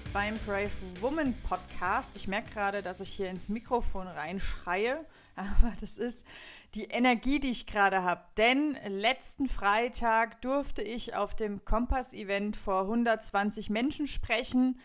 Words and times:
bist 0.00 0.12
beim 0.14 0.38
Brave 0.46 0.70
Woman 1.00 1.34
Podcast. 1.42 2.16
Ich 2.16 2.26
merke 2.26 2.50
gerade, 2.50 2.82
dass 2.82 3.00
ich 3.00 3.10
hier 3.10 3.28
ins 3.28 3.48
Mikrofon 3.48 4.06
reinschreie, 4.06 5.04
aber 5.36 5.74
das 5.80 5.98
ist 5.98 6.26
die 6.74 6.84
Energie, 6.84 7.40
die 7.40 7.50
ich 7.50 7.66
gerade 7.66 8.02
habe. 8.02 8.22
Denn 8.38 8.78
letzten 8.86 9.46
Freitag 9.46 10.40
durfte 10.42 10.82
ich 10.82 11.16
auf 11.16 11.34
dem 11.34 11.64
Kompass-Event 11.64 12.56
vor 12.56 12.82
120 12.82 13.68
Menschen 13.68 14.06
sprechen 14.06 14.80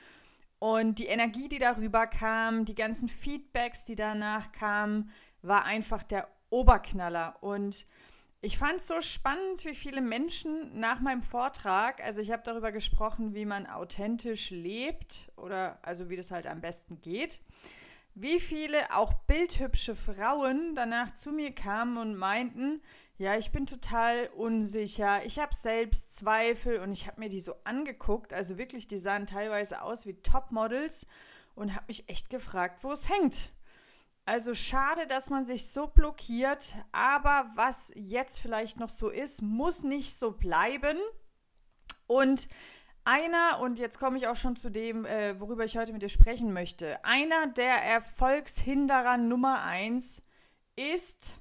und 0.59 0.99
die 0.99 1.07
Energie, 1.07 1.47
die 1.47 1.59
darüber 1.59 2.07
kam, 2.07 2.65
die 2.65 2.75
ganzen 2.75 3.07
Feedbacks, 3.07 3.85
die 3.85 3.95
danach 3.95 4.51
kamen, 4.51 5.11
war 5.41 5.63
einfach 5.65 6.03
der 6.03 6.27
Oberknaller 6.49 7.37
und 7.41 7.85
ich 8.45 8.59
fand 8.59 8.75
es 8.75 8.85
so 8.85 9.01
spannend, 9.01 9.65
wie 9.65 9.73
viele 9.73 10.01
Menschen 10.01 10.79
nach 10.79 10.99
meinem 10.99 11.23
Vortrag, 11.23 11.99
also 12.03 12.21
ich 12.21 12.31
habe 12.31 12.43
darüber 12.45 12.71
gesprochen, 12.71 13.33
wie 13.33 13.43
man 13.43 13.65
authentisch 13.65 14.51
lebt 14.51 15.31
oder 15.35 15.79
also 15.81 16.11
wie 16.11 16.15
das 16.15 16.29
halt 16.29 16.45
am 16.45 16.61
besten 16.61 17.01
geht, 17.01 17.41
wie 18.13 18.39
viele 18.39 18.95
auch 18.95 19.13
bildhübsche 19.25 19.95
Frauen 19.95 20.75
danach 20.75 21.09
zu 21.11 21.31
mir 21.31 21.55
kamen 21.55 21.97
und 21.97 22.15
meinten, 22.15 22.83
ja, 23.17 23.35
ich 23.35 23.51
bin 23.51 23.65
total 23.65 24.27
unsicher, 24.35 25.25
ich 25.25 25.39
habe 25.39 25.55
Selbstzweifel 25.55 26.77
und 26.77 26.91
ich 26.91 27.07
habe 27.07 27.21
mir 27.21 27.29
die 27.29 27.39
so 27.39 27.55
angeguckt, 27.63 28.31
also 28.31 28.59
wirklich, 28.59 28.87
die 28.87 28.99
sahen 28.99 29.25
teilweise 29.25 29.81
aus 29.81 30.05
wie 30.05 30.21
Topmodels 30.21 31.07
und 31.55 31.73
habe 31.73 31.85
mich 31.87 32.07
echt 32.09 32.29
gefragt, 32.29 32.83
wo 32.83 32.91
es 32.91 33.09
hängt. 33.09 33.53
Also 34.25 34.55
schade, 34.55 35.05
dass 35.05 35.29
man 35.29 35.45
sich 35.45 35.69
so 35.69 35.85
blockiert, 35.85 36.75
aber 36.91 37.51
was 37.53 37.91
jetzt 37.95 38.39
vielleicht 38.39 38.79
noch 38.79 38.89
so 38.89 39.09
ist, 39.09 39.43
muss 39.43 39.83
nicht 39.83 40.15
so 40.17 40.31
bleiben. 40.31 40.97
Und 42.07 42.47
einer, 43.03 43.59
und 43.59 43.77
jetzt 43.77 43.99
komme 43.99 44.17
ich 44.17 44.27
auch 44.27 44.35
schon 44.35 44.55
zu 44.55 44.71
dem, 44.71 45.05
äh, 45.05 45.39
worüber 45.39 45.63
ich 45.63 45.77
heute 45.77 45.93
mit 45.93 46.01
dir 46.01 46.09
sprechen 46.09 46.53
möchte, 46.53 47.03
einer 47.05 47.45
der 47.47 47.83
Erfolgshinderer 47.83 49.17
Nummer 49.17 49.61
eins 49.61 50.23
ist, 50.75 51.39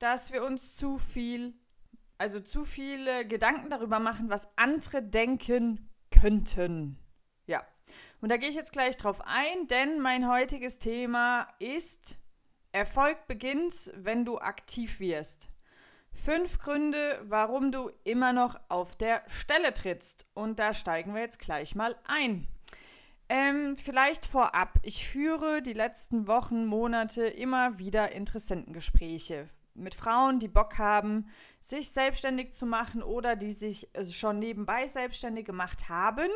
dass 0.00 0.32
wir 0.32 0.44
uns 0.44 0.74
zu 0.74 0.98
viel, 0.98 1.54
also 2.18 2.40
zu 2.40 2.64
viele 2.64 3.28
Gedanken 3.28 3.70
darüber 3.70 4.00
machen, 4.00 4.28
was 4.28 4.48
andere 4.56 5.04
denken 5.04 5.88
könnten. 6.10 6.98
Und 8.20 8.30
da 8.30 8.36
gehe 8.36 8.48
ich 8.48 8.56
jetzt 8.56 8.72
gleich 8.72 8.96
drauf 8.96 9.20
ein, 9.24 9.68
denn 9.68 10.00
mein 10.00 10.28
heutiges 10.28 10.78
Thema 10.78 11.46
ist 11.60 12.16
Erfolg 12.72 13.26
beginnt, 13.28 13.92
wenn 13.94 14.24
du 14.24 14.38
aktiv 14.38 14.98
wirst. 14.98 15.48
Fünf 16.10 16.58
Gründe, 16.58 17.20
warum 17.24 17.70
du 17.70 17.90
immer 18.02 18.32
noch 18.32 18.58
auf 18.68 18.96
der 18.96 19.22
Stelle 19.28 19.72
trittst. 19.72 20.26
Und 20.34 20.58
da 20.58 20.72
steigen 20.74 21.14
wir 21.14 21.20
jetzt 21.20 21.38
gleich 21.38 21.76
mal 21.76 21.94
ein. 22.04 22.48
Ähm, 23.28 23.76
vielleicht 23.76 24.26
vorab. 24.26 24.80
Ich 24.82 25.06
führe 25.06 25.62
die 25.62 25.74
letzten 25.74 26.26
Wochen, 26.26 26.66
Monate 26.66 27.26
immer 27.26 27.78
wieder 27.78 28.12
Interessentengespräche 28.12 29.48
mit 29.74 29.94
Frauen, 29.94 30.40
die 30.40 30.48
Bock 30.48 30.76
haben, 30.78 31.28
sich 31.60 31.90
selbstständig 31.90 32.52
zu 32.52 32.66
machen 32.66 33.00
oder 33.00 33.36
die 33.36 33.52
sich 33.52 33.88
schon 34.10 34.40
nebenbei 34.40 34.86
selbstständig 34.86 35.44
gemacht 35.44 35.88
haben 35.88 36.28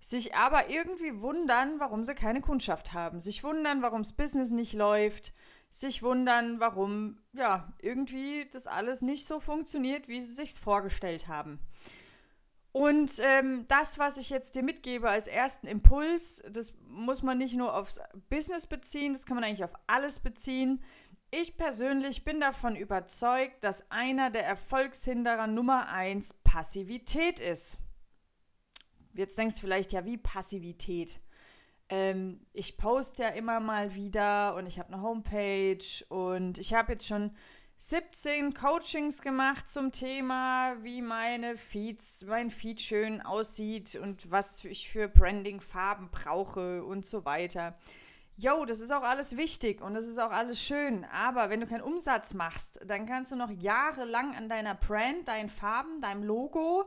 sich 0.00 0.34
aber 0.34 0.70
irgendwie 0.70 1.20
wundern, 1.20 1.78
warum 1.78 2.04
sie 2.04 2.14
keine 2.14 2.40
Kundschaft 2.40 2.92
haben, 2.92 3.20
sich 3.20 3.44
wundern, 3.44 3.82
warum 3.82 4.02
das 4.02 4.12
Business 4.12 4.50
nicht 4.50 4.72
läuft, 4.72 5.32
sich 5.68 6.02
wundern, 6.02 6.58
warum 6.58 7.18
ja 7.32 7.72
irgendwie 7.80 8.48
das 8.50 8.66
alles 8.66 9.02
nicht 9.02 9.26
so 9.26 9.38
funktioniert, 9.38 10.08
wie 10.08 10.20
sie 10.20 10.34
sich 10.34 10.54
vorgestellt 10.54 11.28
haben. 11.28 11.60
Und 12.72 13.18
ähm, 13.20 13.66
das, 13.68 13.98
was 13.98 14.16
ich 14.16 14.30
jetzt 14.30 14.54
dir 14.54 14.62
mitgebe 14.62 15.08
als 15.08 15.26
ersten 15.26 15.66
Impuls, 15.66 16.42
das 16.50 16.76
muss 16.86 17.22
man 17.22 17.38
nicht 17.38 17.54
nur 17.54 17.74
aufs 17.74 18.00
Business 18.28 18.66
beziehen, 18.66 19.12
das 19.12 19.26
kann 19.26 19.34
man 19.34 19.44
eigentlich 19.44 19.64
auf 19.64 19.74
alles 19.86 20.20
beziehen. 20.20 20.82
Ich 21.32 21.56
persönlich 21.56 22.24
bin 22.24 22.40
davon 22.40 22.76
überzeugt, 22.76 23.62
dass 23.64 23.90
einer 23.90 24.30
der 24.30 24.44
Erfolgshinderer 24.44 25.46
Nummer 25.46 25.88
eins 25.88 26.32
Passivität 26.32 27.40
ist. 27.40 27.78
Jetzt 29.14 29.36
denkst 29.36 29.56
du 29.56 29.60
vielleicht, 29.62 29.92
ja, 29.92 30.04
wie 30.04 30.16
Passivität? 30.16 31.20
Ähm, 31.88 32.46
ich 32.52 32.76
poste 32.76 33.24
ja 33.24 33.28
immer 33.30 33.58
mal 33.60 33.94
wieder 33.94 34.54
und 34.54 34.66
ich 34.66 34.78
habe 34.78 34.92
eine 34.92 35.02
Homepage 35.02 35.84
und 36.08 36.58
ich 36.58 36.72
habe 36.72 36.92
jetzt 36.92 37.06
schon 37.06 37.32
17 37.82 38.52
Coachings 38.52 39.22
gemacht 39.22 39.66
zum 39.66 39.90
Thema, 39.90 40.76
wie 40.82 41.00
meine 41.00 41.56
Feeds, 41.56 42.26
mein 42.28 42.50
Feed 42.50 42.80
schön 42.80 43.22
aussieht 43.22 43.96
und 43.96 44.30
was 44.30 44.64
ich 44.66 44.90
für 44.90 45.08
Branding-Farben 45.08 46.10
brauche 46.10 46.84
und 46.84 47.06
so 47.06 47.24
weiter. 47.24 47.78
Jo, 48.36 48.66
das 48.66 48.80
ist 48.80 48.92
auch 48.92 49.02
alles 49.02 49.36
wichtig 49.36 49.80
und 49.80 49.94
das 49.94 50.06
ist 50.06 50.18
auch 50.18 50.30
alles 50.30 50.60
schön. 50.60 51.04
Aber 51.06 51.50
wenn 51.50 51.60
du 51.60 51.66
keinen 51.66 51.80
Umsatz 51.80 52.34
machst, 52.34 52.80
dann 52.86 53.06
kannst 53.06 53.32
du 53.32 53.36
noch 53.36 53.50
jahrelang 53.50 54.36
an 54.36 54.48
deiner 54.48 54.74
Brand, 54.74 55.26
deinen 55.26 55.48
Farben, 55.48 56.00
deinem 56.00 56.22
Logo 56.22 56.86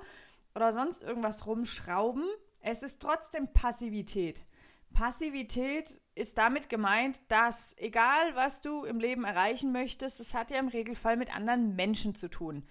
oder 0.56 0.72
sonst 0.72 1.04
irgendwas 1.04 1.46
rumschrauben. 1.46 2.24
Es 2.60 2.84
ist 2.84 3.02
trotzdem 3.02 3.52
Passivität. 3.54 4.46
Passivität 4.94 6.00
ist 6.16 6.38
damit 6.38 6.70
gemeint, 6.70 7.22
dass 7.28 7.76
egal 7.78 8.36
was 8.36 8.62
du 8.62 8.86
im 8.86 9.00
Leben 9.00 9.24
erreichen 9.24 9.72
möchtest, 9.72 10.20
es 10.20 10.34
hat 10.34 10.52
ja 10.52 10.60
im 10.60 10.68
Regelfall 10.68 11.18
mit 11.18 11.36
anderen 11.36 11.76
Menschen 11.76 12.14
zu 12.16 12.30
tun. 12.30 12.64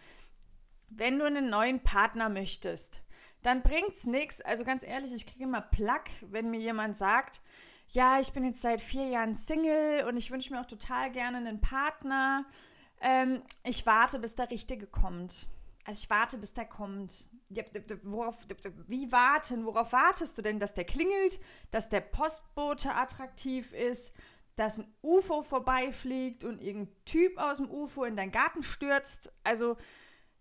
Wenn 0.89 1.19
du 1.19 1.25
einen 1.25 1.51
neuen 1.51 1.83
Partner 1.83 2.29
möchtest, 2.29 3.05
dann 3.43 3.63
bringt's 3.63 4.07
nichts. 4.07 4.41
Also 4.41 4.65
ganz 4.65 4.85
ehrlich, 4.85 5.13
ich 5.13 5.27
kriege 5.27 5.45
immer 5.45 5.61
Plack, 5.61 6.11
wenn 6.31 6.51
mir 6.51 6.61
jemand 6.61 6.97
sagt, 6.97 7.41
ja, 7.89 8.21
ich 8.21 8.33
bin 8.33 8.45
jetzt 8.45 8.63
seit 8.63 8.81
vier 8.81 9.09
Jahren 9.09 9.35
Single 9.35 10.05
und 10.07 10.17
ich 10.17 10.31
wünsche 10.31 10.53
mir 10.53 10.61
auch 10.61 10.67
total 10.67 11.11
gerne 11.11 11.39
einen 11.39 11.61
Partner. 11.61 12.47
Ähm, 13.01 13.43
ich 13.65 13.85
warte, 13.85 14.19
bis 14.19 14.35
der 14.35 14.51
Richtige 14.51 14.87
kommt. 14.87 15.49
Also 15.85 16.01
ich 16.03 16.11
warte, 16.11 16.39
bis 16.39 16.53
der 16.53 16.67
kommt. 16.67 17.29
Worauf, 18.05 18.39
wie 18.87 19.13
warten? 19.13 19.67
Worauf 19.67 19.93
wartest 19.93 20.39
du 20.39 20.43
denn, 20.43 20.59
dass 20.59 20.75
der 20.75 20.85
klingelt, 20.85 21.39
dass 21.71 21.91
der 21.91 22.01
Postbote 22.01 22.95
attraktiv 22.95 23.73
ist, 23.75 24.15
dass 24.57 24.79
ein 24.79 24.95
UFO 25.03 25.43
vorbeifliegt 25.43 26.45
und 26.45 26.63
irgendein 26.63 26.95
Typ 27.05 27.37
aus 27.37 27.59
dem 27.59 27.71
UFO 27.71 28.05
in 28.05 28.17
deinen 28.17 28.33
Garten 28.33 28.63
stürzt? 28.63 29.33
Also 29.45 29.77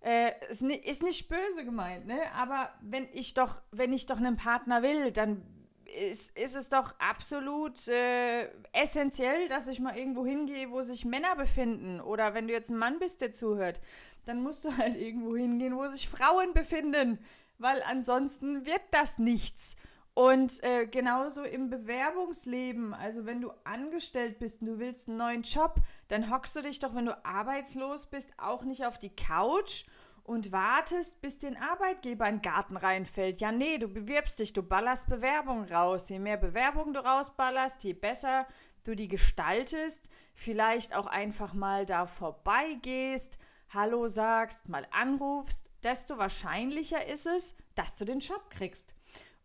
äh, 0.02 0.32
ist 0.50 0.64
nicht 1.04 1.28
böse 1.28 1.66
gemeint, 1.66 2.08
ne? 2.08 2.20
Aber 2.34 2.72
wenn 2.82 3.08
ich 3.12 3.34
doch, 3.34 3.62
wenn 3.72 3.94
ich 3.94 4.06
doch 4.06 4.18
einen 4.18 4.38
Partner 4.38 4.82
will, 4.82 5.12
dann 5.12 5.44
ist, 5.86 6.38
ist 6.38 6.56
es 6.56 6.70
doch 6.70 6.96
absolut 7.00 7.88
äh, 7.88 8.50
essentiell, 8.72 9.48
dass 9.48 9.68
ich 9.68 9.80
mal 9.80 9.98
irgendwo 9.98 10.26
hingehe, 10.26 10.72
wo 10.72 10.82
sich 10.82 11.06
Männer 11.06 11.36
befinden. 11.36 12.00
Oder 12.02 12.34
wenn 12.34 12.48
du 12.48 12.54
jetzt 12.54 12.70
ein 12.70 12.78
Mann 12.78 13.00
bist, 13.00 13.22
der 13.22 13.32
zuhört, 13.32 13.82
dann 14.26 14.42
musst 14.42 14.66
du 14.66 14.76
halt 14.78 14.98
irgendwo 14.98 15.36
hingehen, 15.36 15.76
wo 15.76 15.88
sich 15.88 16.08
Frauen 16.10 16.54
befinden, 16.54 17.20
weil 17.58 17.82
ansonsten 17.84 18.66
wird 18.66 18.82
das 18.92 19.20
nichts. 19.20 19.76
Und 20.14 20.62
äh, 20.64 20.88
genauso 20.88 21.44
im 21.44 21.70
Bewerbungsleben, 21.70 22.94
also 22.94 23.26
wenn 23.26 23.40
du 23.40 23.52
angestellt 23.64 24.40
bist 24.40 24.62
und 24.62 24.68
du 24.68 24.80
willst 24.80 25.08
einen 25.08 25.18
neuen 25.18 25.42
Job, 25.44 25.76
dann 26.10 26.30
hockst 26.30 26.56
du 26.56 26.62
dich 26.62 26.80
doch, 26.80 26.94
wenn 26.94 27.06
du 27.06 27.26
arbeitslos 27.26 28.08
bist, 28.08 28.32
auch 28.38 28.64
nicht 28.64 28.86
auf 28.86 29.00
die 29.00 29.16
Couch 29.16 29.86
und 30.24 30.52
wartest, 30.52 31.22
bis 31.22 31.38
den 31.38 31.56
Arbeitgeber 31.56 32.28
in 32.28 32.36
den 32.38 32.42
Garten 32.42 32.76
reinfällt. 32.76 33.40
Ja, 33.40 33.52
nee, 33.52 33.78
du 33.78 33.88
bewirbst 33.88 34.40
dich, 34.40 34.52
du 34.52 34.64
ballerst 34.64 35.08
Bewerbungen 35.08 35.72
raus. 35.72 36.10
Je 36.10 36.20
mehr 36.20 36.38
Bewerbungen 36.38 36.94
du 36.94 37.00
rausballerst, 37.00 37.84
je 37.84 37.94
besser 37.94 38.46
du 38.84 38.96
die 38.96 39.08
gestaltest, 39.08 40.10
vielleicht 40.34 40.96
auch 40.96 41.08
einfach 41.08 41.54
mal 41.54 41.86
da 41.86 42.06
vorbeigehst, 42.06 43.38
Hallo 43.74 44.06
sagst, 44.08 44.68
mal 44.68 44.86
anrufst, 44.92 45.72
desto 45.82 46.18
wahrscheinlicher 46.18 47.08
ist 47.08 47.26
es, 47.26 47.56
dass 47.74 47.98
du 47.98 48.04
den 48.04 48.20
Job 48.20 48.50
kriegst. 48.50 48.96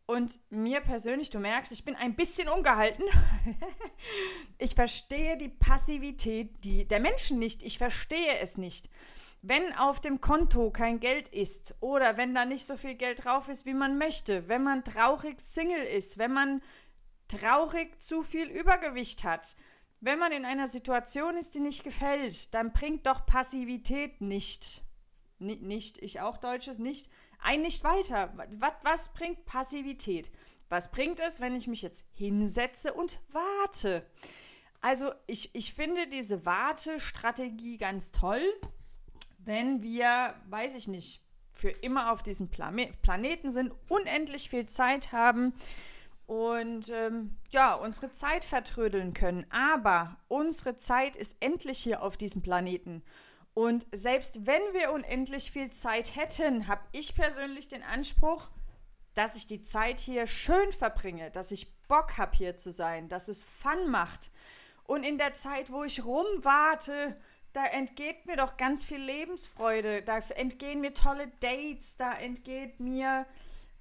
Und 0.04 0.40
mir 0.50 0.80
persönlich, 0.80 1.30
du 1.30 1.38
merkst, 1.38 1.70
ich 1.70 1.84
bin 1.84 1.94
ein 1.94 2.16
bisschen 2.16 2.48
ungehalten. 2.48 3.04
ich 4.58 4.74
verstehe 4.74 5.36
die 5.36 5.48
Passivität 5.48 6.64
die, 6.64 6.88
der 6.88 6.98
Menschen 6.98 7.38
nicht. 7.38 7.62
Ich 7.62 7.78
verstehe 7.78 8.38
es 8.40 8.58
nicht. 8.58 8.90
Wenn 9.42 9.72
auf 9.74 10.00
dem 10.00 10.20
Konto 10.20 10.72
kein 10.72 10.98
Geld 10.98 11.28
ist 11.28 11.76
oder 11.78 12.16
wenn 12.16 12.34
da 12.34 12.46
nicht 12.46 12.66
so 12.66 12.76
viel 12.76 12.96
Geld 12.96 13.24
drauf 13.24 13.48
ist, 13.48 13.64
wie 13.64 13.74
man 13.74 13.96
möchte, 13.96 14.48
wenn 14.48 14.64
man 14.64 14.82
traurig 14.82 15.40
Single 15.40 15.84
ist, 15.84 16.18
wenn 16.18 16.32
man 16.32 16.62
traurig 17.28 18.00
zu 18.00 18.22
viel 18.22 18.48
Übergewicht 18.48 19.22
hat, 19.22 19.54
wenn 20.00 20.18
man 20.18 20.32
in 20.32 20.44
einer 20.44 20.66
Situation 20.66 21.36
ist, 21.36 21.54
die 21.54 21.60
nicht 21.60 21.84
gefällt, 21.84 22.52
dann 22.54 22.72
bringt 22.72 23.06
doch 23.06 23.26
Passivität 23.26 24.20
nicht, 24.20 24.82
N 25.40 25.58
nicht, 25.66 25.98
ich 25.98 26.20
auch 26.20 26.36
Deutsches, 26.36 26.78
nicht, 26.78 27.10
ein 27.38 27.62
nicht 27.62 27.84
weiter. 27.84 28.32
Was, 28.58 28.74
was 28.82 29.12
bringt 29.12 29.44
Passivität? 29.46 30.30
Was 30.68 30.90
bringt 30.90 31.20
es, 31.20 31.40
wenn 31.40 31.54
ich 31.54 31.66
mich 31.66 31.82
jetzt 31.82 32.04
hinsetze 32.12 32.92
und 32.92 33.20
warte? 33.30 34.04
Also 34.80 35.12
ich, 35.26 35.54
ich 35.54 35.72
finde 35.72 36.06
diese 36.08 36.44
Wartestrategie 36.44 37.78
ganz 37.78 38.12
toll, 38.12 38.42
wenn 39.38 39.82
wir, 39.82 40.34
weiß 40.48 40.74
ich 40.74 40.88
nicht, 40.88 41.22
für 41.52 41.70
immer 41.70 42.12
auf 42.12 42.22
diesem 42.22 42.50
Plame 42.50 42.90
Planeten 43.02 43.50
sind, 43.50 43.72
unendlich 43.88 44.50
viel 44.50 44.66
Zeit 44.66 45.12
haben 45.12 45.54
und 46.26 46.88
ähm, 46.90 47.36
ja, 47.50 47.74
unsere 47.74 48.10
Zeit 48.10 48.44
vertrödeln 48.44 49.14
können. 49.14 49.46
Aber 49.50 50.16
unsere 50.28 50.76
Zeit 50.76 51.16
ist 51.16 51.36
endlich 51.40 51.78
hier 51.78 52.02
auf 52.02 52.16
diesem 52.16 52.42
Planeten. 52.42 53.02
Und 53.54 53.86
selbst 53.92 54.46
wenn 54.46 54.62
wir 54.72 54.92
unendlich 54.92 55.50
viel 55.50 55.70
Zeit 55.70 56.14
hätten, 56.16 56.68
habe 56.68 56.82
ich 56.92 57.14
persönlich 57.14 57.68
den 57.68 57.82
Anspruch, 57.82 58.50
dass 59.14 59.34
ich 59.34 59.46
die 59.46 59.62
Zeit 59.62 59.98
hier 59.98 60.26
schön 60.26 60.72
verbringe, 60.72 61.30
dass 61.30 61.52
ich 61.52 61.74
Bock 61.88 62.18
habe 62.18 62.36
hier 62.36 62.54
zu 62.56 62.70
sein, 62.70 63.08
dass 63.08 63.28
es 63.28 63.44
Fun 63.44 63.88
macht. 63.88 64.30
Und 64.84 65.04
in 65.04 65.16
der 65.16 65.32
Zeit, 65.32 65.72
wo 65.72 65.84
ich 65.84 66.04
rumwarte, 66.04 67.16
da 67.52 67.64
entgeht 67.64 68.26
mir 68.26 68.36
doch 68.36 68.58
ganz 68.58 68.84
viel 68.84 69.00
Lebensfreude, 69.00 70.02
da 70.02 70.18
entgehen 70.18 70.82
mir 70.82 70.92
tolle 70.92 71.28
Dates, 71.40 71.96
da 71.96 72.12
entgeht 72.12 72.78
mir, 72.78 73.24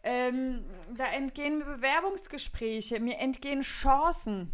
ähm, 0.06 0.64
da 0.96 1.06
entgehen 1.06 1.58
mir 1.58 1.66
Bewerbungsgespräche, 1.66 3.00
mir 3.00 3.18
entgehen 3.18 3.62
Chancen. 3.62 4.54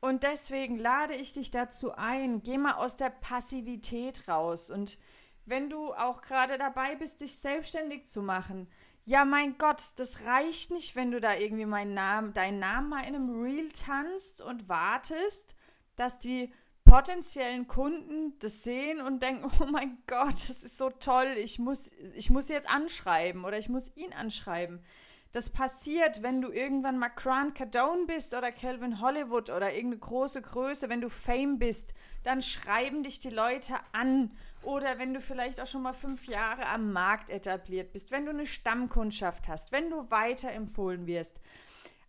Und 0.00 0.22
deswegen 0.22 0.78
lade 0.78 1.16
ich 1.16 1.32
dich 1.32 1.50
dazu 1.50 1.92
ein, 1.96 2.44
geh 2.44 2.58
mal 2.58 2.74
aus 2.74 2.96
der 2.96 3.10
Passivität 3.10 4.28
raus. 4.28 4.70
Und 4.70 4.96
wenn 5.44 5.68
du 5.68 5.92
auch 5.94 6.22
gerade 6.22 6.58
dabei 6.58 6.94
bist, 6.94 7.20
dich 7.20 7.36
selbstständig 7.38 8.06
zu 8.06 8.22
machen, 8.22 8.68
ja, 9.04 9.24
mein 9.24 9.58
Gott, 9.58 9.82
das 9.96 10.26
reicht 10.26 10.70
nicht, 10.70 10.94
wenn 10.94 11.10
du 11.10 11.18
da 11.20 11.34
irgendwie 11.34 11.66
meinen 11.66 11.94
Namen, 11.94 12.32
deinen 12.32 12.60
Namen 12.60 12.90
mal 12.90 13.00
in 13.00 13.16
einem 13.16 13.42
Reel 13.42 13.72
tanzt 13.72 14.40
und 14.40 14.68
wartest, 14.68 15.56
dass 15.96 16.20
die 16.20 16.52
potenziellen 16.88 17.66
Kunden 17.66 18.38
das 18.38 18.62
sehen 18.62 19.00
und 19.00 19.22
denken, 19.22 19.50
oh 19.60 19.66
mein 19.66 19.98
Gott, 20.06 20.32
das 20.32 20.62
ist 20.62 20.78
so 20.78 20.90
toll, 20.90 21.34
ich 21.36 21.58
muss, 21.58 21.90
ich 22.14 22.30
muss 22.30 22.48
jetzt 22.48 22.68
anschreiben 22.68 23.44
oder 23.44 23.58
ich 23.58 23.68
muss 23.68 23.96
ihn 23.96 24.12
anschreiben. 24.12 24.82
Das 25.32 25.50
passiert, 25.50 26.22
wenn 26.22 26.40
du 26.40 26.50
irgendwann 26.50 26.98
mal 26.98 27.10
Grant 27.10 27.54
Cardone 27.54 28.06
bist 28.06 28.32
oder 28.34 28.50
Calvin 28.50 29.00
Hollywood 29.02 29.50
oder 29.50 29.74
irgendeine 29.74 30.00
große 30.00 30.40
Größe, 30.40 30.88
wenn 30.88 31.02
du 31.02 31.10
Fame 31.10 31.58
bist, 31.58 31.92
dann 32.24 32.40
schreiben 32.40 33.02
dich 33.02 33.18
die 33.18 33.28
Leute 33.28 33.74
an. 33.92 34.30
Oder 34.62 34.98
wenn 34.98 35.12
du 35.12 35.20
vielleicht 35.20 35.60
auch 35.60 35.66
schon 35.66 35.82
mal 35.82 35.92
fünf 35.92 36.24
Jahre 36.26 36.66
am 36.66 36.92
Markt 36.92 37.28
etabliert 37.28 37.92
bist, 37.92 38.10
wenn 38.10 38.24
du 38.24 38.30
eine 38.30 38.46
Stammkundschaft 38.46 39.48
hast, 39.48 39.70
wenn 39.70 39.90
du 39.90 40.10
weiterempfohlen 40.10 41.06
wirst. 41.06 41.42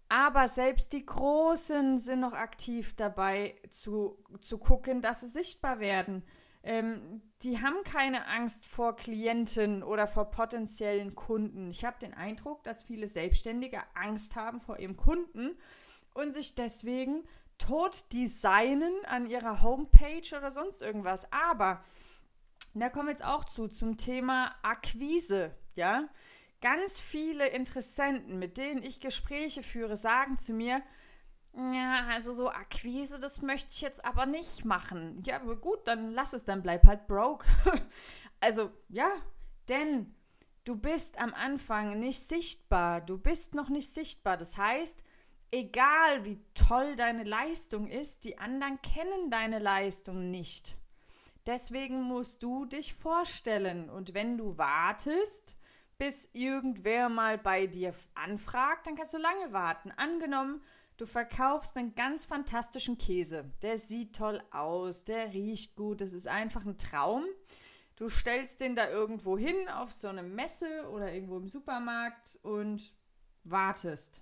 Aber 0.09 0.47
selbst 0.47 0.91
die 0.93 1.05
Großen 1.05 1.99
sind 1.99 2.21
noch 2.21 2.33
aktiv 2.33 2.95
dabei 2.95 3.55
zu, 3.69 4.17
zu 4.41 4.57
gucken, 4.57 5.03
dass 5.03 5.21
sie 5.21 5.27
sichtbar 5.27 5.79
werden. 5.79 6.23
Ähm, 6.63 7.21
die 7.43 7.61
haben 7.61 7.83
keine 7.83 8.27
Angst 8.27 8.65
vor 8.65 8.95
Klienten 8.95 9.83
oder 9.83 10.07
vor 10.07 10.31
potenziellen 10.31 11.15
Kunden. 11.15 11.69
Ich 11.69 11.85
habe 11.85 11.99
den 11.99 12.13
Eindruck, 12.13 12.63
dass 12.63 12.83
viele 12.83 13.07
Selbstständige 13.07 13.81
Angst 13.93 14.35
haben 14.35 14.59
vor 14.59 14.79
ihrem 14.79 14.97
Kunden 14.97 15.57
und 16.13 16.33
sich 16.33 16.55
deswegen 16.55 17.23
tot 17.59 18.11
designen 18.11 18.93
an 19.05 19.27
ihrer 19.27 19.61
Homepage 19.61 20.35
oder 20.35 20.49
sonst 20.49 20.81
irgendwas. 20.81 21.31
Aber 21.31 21.83
da 22.73 22.89
kommen 22.89 23.07
wir 23.07 23.11
jetzt 23.11 23.25
auch 23.25 23.45
zu 23.45 23.67
zum 23.67 23.97
Thema 23.97 24.55
Akquise, 24.63 25.55
ja? 25.75 26.09
Ganz 26.61 26.99
viele 26.99 27.47
Interessenten, 27.47 28.37
mit 28.37 28.57
denen 28.57 28.83
ich 28.83 28.99
Gespräche 28.99 29.63
führe, 29.63 29.95
sagen 29.95 30.37
zu 30.37 30.53
mir, 30.53 30.81
ja, 31.55 32.07
also 32.09 32.31
so 32.31 32.49
Akquise, 32.49 33.19
das 33.19 33.41
möchte 33.41 33.71
ich 33.71 33.81
jetzt 33.81 34.05
aber 34.05 34.25
nicht 34.25 34.65
machen. 34.65 35.23
Ja, 35.25 35.39
gut, 35.39 35.87
dann 35.87 36.11
lass 36.11 36.33
es, 36.33 36.45
dann 36.45 36.61
bleib 36.61 36.85
halt 36.85 37.07
broke. 37.07 37.45
also, 38.39 38.71
ja, 38.87 39.09
denn 39.67 40.15
du 40.63 40.75
bist 40.75 41.17
am 41.19 41.33
Anfang 41.33 41.99
nicht 41.99 42.19
sichtbar. 42.19 43.01
Du 43.01 43.17
bist 43.17 43.55
noch 43.55 43.69
nicht 43.69 43.89
sichtbar. 43.89 44.37
Das 44.37 44.57
heißt, 44.57 45.03
egal 45.51 46.23
wie 46.25 46.39
toll 46.53 46.95
deine 46.95 47.23
Leistung 47.23 47.87
ist, 47.87 48.25
die 48.25 48.37
anderen 48.37 48.81
kennen 48.81 49.31
deine 49.31 49.59
Leistung 49.59 50.29
nicht. 50.29 50.77
Deswegen 51.45 52.03
musst 52.03 52.43
du 52.43 52.65
dich 52.65 52.93
vorstellen. 52.93 53.89
Und 53.89 54.13
wenn 54.13 54.37
du 54.37 54.57
wartest, 54.57 55.57
bis 55.99 56.29
irgendwer 56.33 57.09
mal 57.09 57.37
bei 57.37 57.67
dir 57.67 57.93
anfragt, 58.15 58.87
dann 58.87 58.95
kannst 58.95 59.13
du 59.13 59.19
lange 59.19 59.53
warten. 59.53 59.91
Angenommen, 59.91 60.63
du 60.97 61.05
verkaufst 61.05 61.77
einen 61.77 61.93
ganz 61.93 62.25
fantastischen 62.25 62.97
Käse. 62.97 63.51
Der 63.61 63.77
sieht 63.77 64.15
toll 64.15 64.41
aus, 64.49 65.03
der 65.05 65.33
riecht 65.33 65.75
gut, 65.75 66.01
das 66.01 66.13
ist 66.13 66.27
einfach 66.27 66.65
ein 66.65 66.77
Traum. 66.77 67.25
Du 67.97 68.09
stellst 68.09 68.61
den 68.61 68.75
da 68.77 68.89
irgendwo 68.89 69.37
hin 69.37 69.67
auf 69.67 69.91
so 69.91 70.07
eine 70.07 70.23
Messe 70.23 70.89
oder 70.89 71.13
irgendwo 71.13 71.37
im 71.37 71.49
Supermarkt 71.49 72.39
und 72.43 72.95
wartest. 73.43 74.21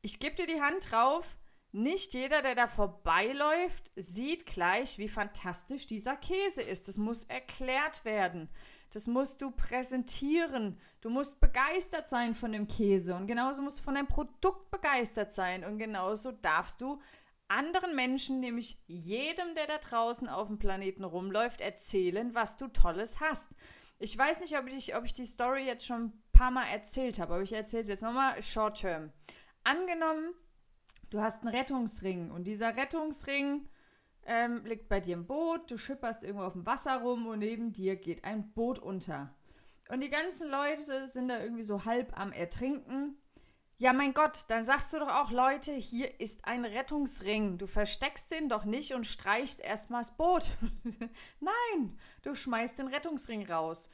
Ich 0.00 0.18
gebe 0.18 0.36
dir 0.36 0.46
die 0.46 0.62
Hand 0.62 0.90
drauf, 0.90 1.36
nicht 1.70 2.14
jeder, 2.14 2.40
der 2.40 2.54
da 2.54 2.66
vorbeiläuft, 2.66 3.92
sieht 3.94 4.46
gleich, 4.46 4.96
wie 4.96 5.08
fantastisch 5.08 5.86
dieser 5.86 6.16
Käse 6.16 6.62
ist. 6.62 6.88
Das 6.88 6.96
muss 6.96 7.24
erklärt 7.24 8.06
werden. 8.06 8.48
Das 8.90 9.06
musst 9.06 9.42
du 9.42 9.50
präsentieren. 9.50 10.78
Du 11.00 11.10
musst 11.10 11.40
begeistert 11.40 12.06
sein 12.06 12.34
von 12.34 12.52
dem 12.52 12.66
Käse 12.66 13.14
und 13.14 13.26
genauso 13.26 13.62
musst 13.62 13.80
du 13.80 13.82
von 13.82 13.94
deinem 13.94 14.08
Produkt 14.08 14.70
begeistert 14.70 15.32
sein 15.32 15.64
und 15.64 15.78
genauso 15.78 16.32
darfst 16.32 16.80
du 16.80 17.00
anderen 17.48 17.94
Menschen, 17.94 18.40
nämlich 18.40 18.78
jedem, 18.86 19.54
der 19.54 19.66
da 19.66 19.78
draußen 19.78 20.28
auf 20.28 20.48
dem 20.48 20.58
Planeten 20.58 21.04
rumläuft, 21.04 21.60
erzählen, 21.60 22.34
was 22.34 22.56
du 22.56 22.68
Tolles 22.68 23.20
hast. 23.20 23.50
Ich 23.98 24.16
weiß 24.16 24.40
nicht, 24.40 24.56
ob 24.56 24.68
ich, 24.68 24.94
ob 24.94 25.04
ich 25.04 25.14
die 25.14 25.24
Story 25.24 25.64
jetzt 25.64 25.86
schon 25.86 26.04
ein 26.04 26.22
paar 26.32 26.50
Mal 26.50 26.66
erzählt 26.66 27.18
habe, 27.18 27.34
aber 27.34 27.42
ich 27.42 27.52
erzähle 27.52 27.82
es 27.82 27.88
jetzt 27.88 28.02
nochmal 28.02 28.40
short 28.42 28.80
term. 28.80 29.12
Angenommen, 29.64 30.34
du 31.10 31.20
hast 31.20 31.42
einen 31.42 31.54
Rettungsring 31.54 32.30
und 32.30 32.44
dieser 32.44 32.76
Rettungsring 32.76 33.68
ähm, 34.28 34.64
liegt 34.64 34.88
bei 34.88 35.00
dir 35.00 35.14
im 35.14 35.26
Boot, 35.26 35.70
du 35.70 35.78
schipperst 35.78 36.22
irgendwo 36.22 36.44
auf 36.44 36.52
dem 36.52 36.66
Wasser 36.66 37.00
rum 37.00 37.26
und 37.26 37.40
neben 37.40 37.72
dir 37.72 37.96
geht 37.96 38.24
ein 38.24 38.52
Boot 38.52 38.78
unter. 38.78 39.34
Und 39.88 40.02
die 40.02 40.10
ganzen 40.10 40.48
Leute 40.50 41.08
sind 41.08 41.28
da 41.28 41.40
irgendwie 41.40 41.62
so 41.62 41.86
halb 41.86 42.16
am 42.18 42.30
Ertrinken. 42.30 43.16
Ja, 43.78 43.92
mein 43.92 44.12
Gott, 44.12 44.44
dann 44.48 44.64
sagst 44.64 44.92
du 44.92 44.98
doch 44.98 45.08
auch, 45.08 45.30
Leute, 45.30 45.72
hier 45.72 46.20
ist 46.20 46.44
ein 46.44 46.64
Rettungsring. 46.64 47.56
Du 47.56 47.66
versteckst 47.66 48.30
den 48.30 48.48
doch 48.48 48.64
nicht 48.64 48.92
und 48.92 49.06
streichst 49.06 49.60
erstmal 49.60 50.02
das 50.02 50.16
Boot. 50.16 50.44
Nein, 51.40 51.98
du 52.22 52.34
schmeißt 52.34 52.78
den 52.78 52.88
Rettungsring 52.88 53.50
raus. 53.50 53.88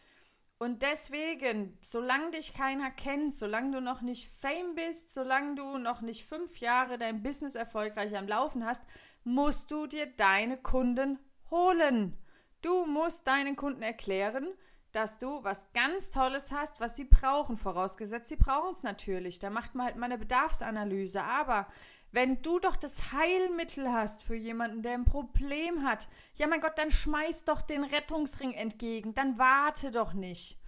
Und 0.59 0.83
deswegen, 0.83 1.77
solange 1.81 2.31
dich 2.31 2.55
keiner 2.55 2.91
kennt, 2.91 3.35
solange 3.35 3.73
du 3.73 3.81
noch 3.81 4.01
nicht 4.01 4.29
Fame 4.29 4.75
bist, 4.75 5.13
solange 5.13 5.57
du 5.57 5.79
noch 5.79 6.01
nicht 6.01 6.25
fünf 6.25 6.59
Jahre 6.59 6.97
dein 6.97 7.23
Business 7.23 7.55
erfolgreich 7.55 8.17
am 8.17 8.27
Laufen 8.27 8.65
hast, 8.65 8.83
musst 9.25 9.71
du 9.71 9.87
dir 9.87 10.07
deine 10.07 10.57
Kunden 10.57 11.19
holen. 11.51 12.17
Du 12.63 12.87
musst 12.87 13.27
deinen 13.27 13.57
Kunden 13.57 13.83
erklären, 13.83 14.49
dass 14.93 15.19
du 15.19 15.43
was 15.43 15.73
ganz 15.73 16.11
Tolles 16.11 16.53
hast, 16.53 16.81
was 16.81 16.95
sie 16.97 17.05
brauchen, 17.05 17.57
vorausgesetzt, 17.57 18.29
sie 18.29 18.37
brauchen 18.37 18.71
es 18.71 18.85
natürlich. 18.85 19.39
Da 19.39 19.51
macht 19.51 19.75
man 19.75 19.87
halt 19.87 19.97
mal 19.97 20.07
eine 20.07 20.19
Bedarfsanalyse. 20.19 21.23
Aber 21.25 21.67
wenn 22.13 22.41
du 22.43 22.61
doch 22.61 22.77
das 22.77 23.13
Heilmittel 23.13 23.93
hast 23.93 24.23
für 24.23 24.37
jemanden, 24.37 24.83
der 24.83 24.95
ein 24.95 25.05
Problem 25.05 25.83
hat, 25.83 26.09
ja 26.37 26.47
mein 26.47 26.61
Gott, 26.61 26.79
dann 26.79 26.93
schmeiß 26.93 27.45
doch 27.45 27.61
den 27.61 27.83
Rettungsring 27.83 28.53
entgegen, 28.53 29.15
dann 29.15 29.37
warte 29.37 29.91
doch 29.91 30.13
nicht. 30.13 30.61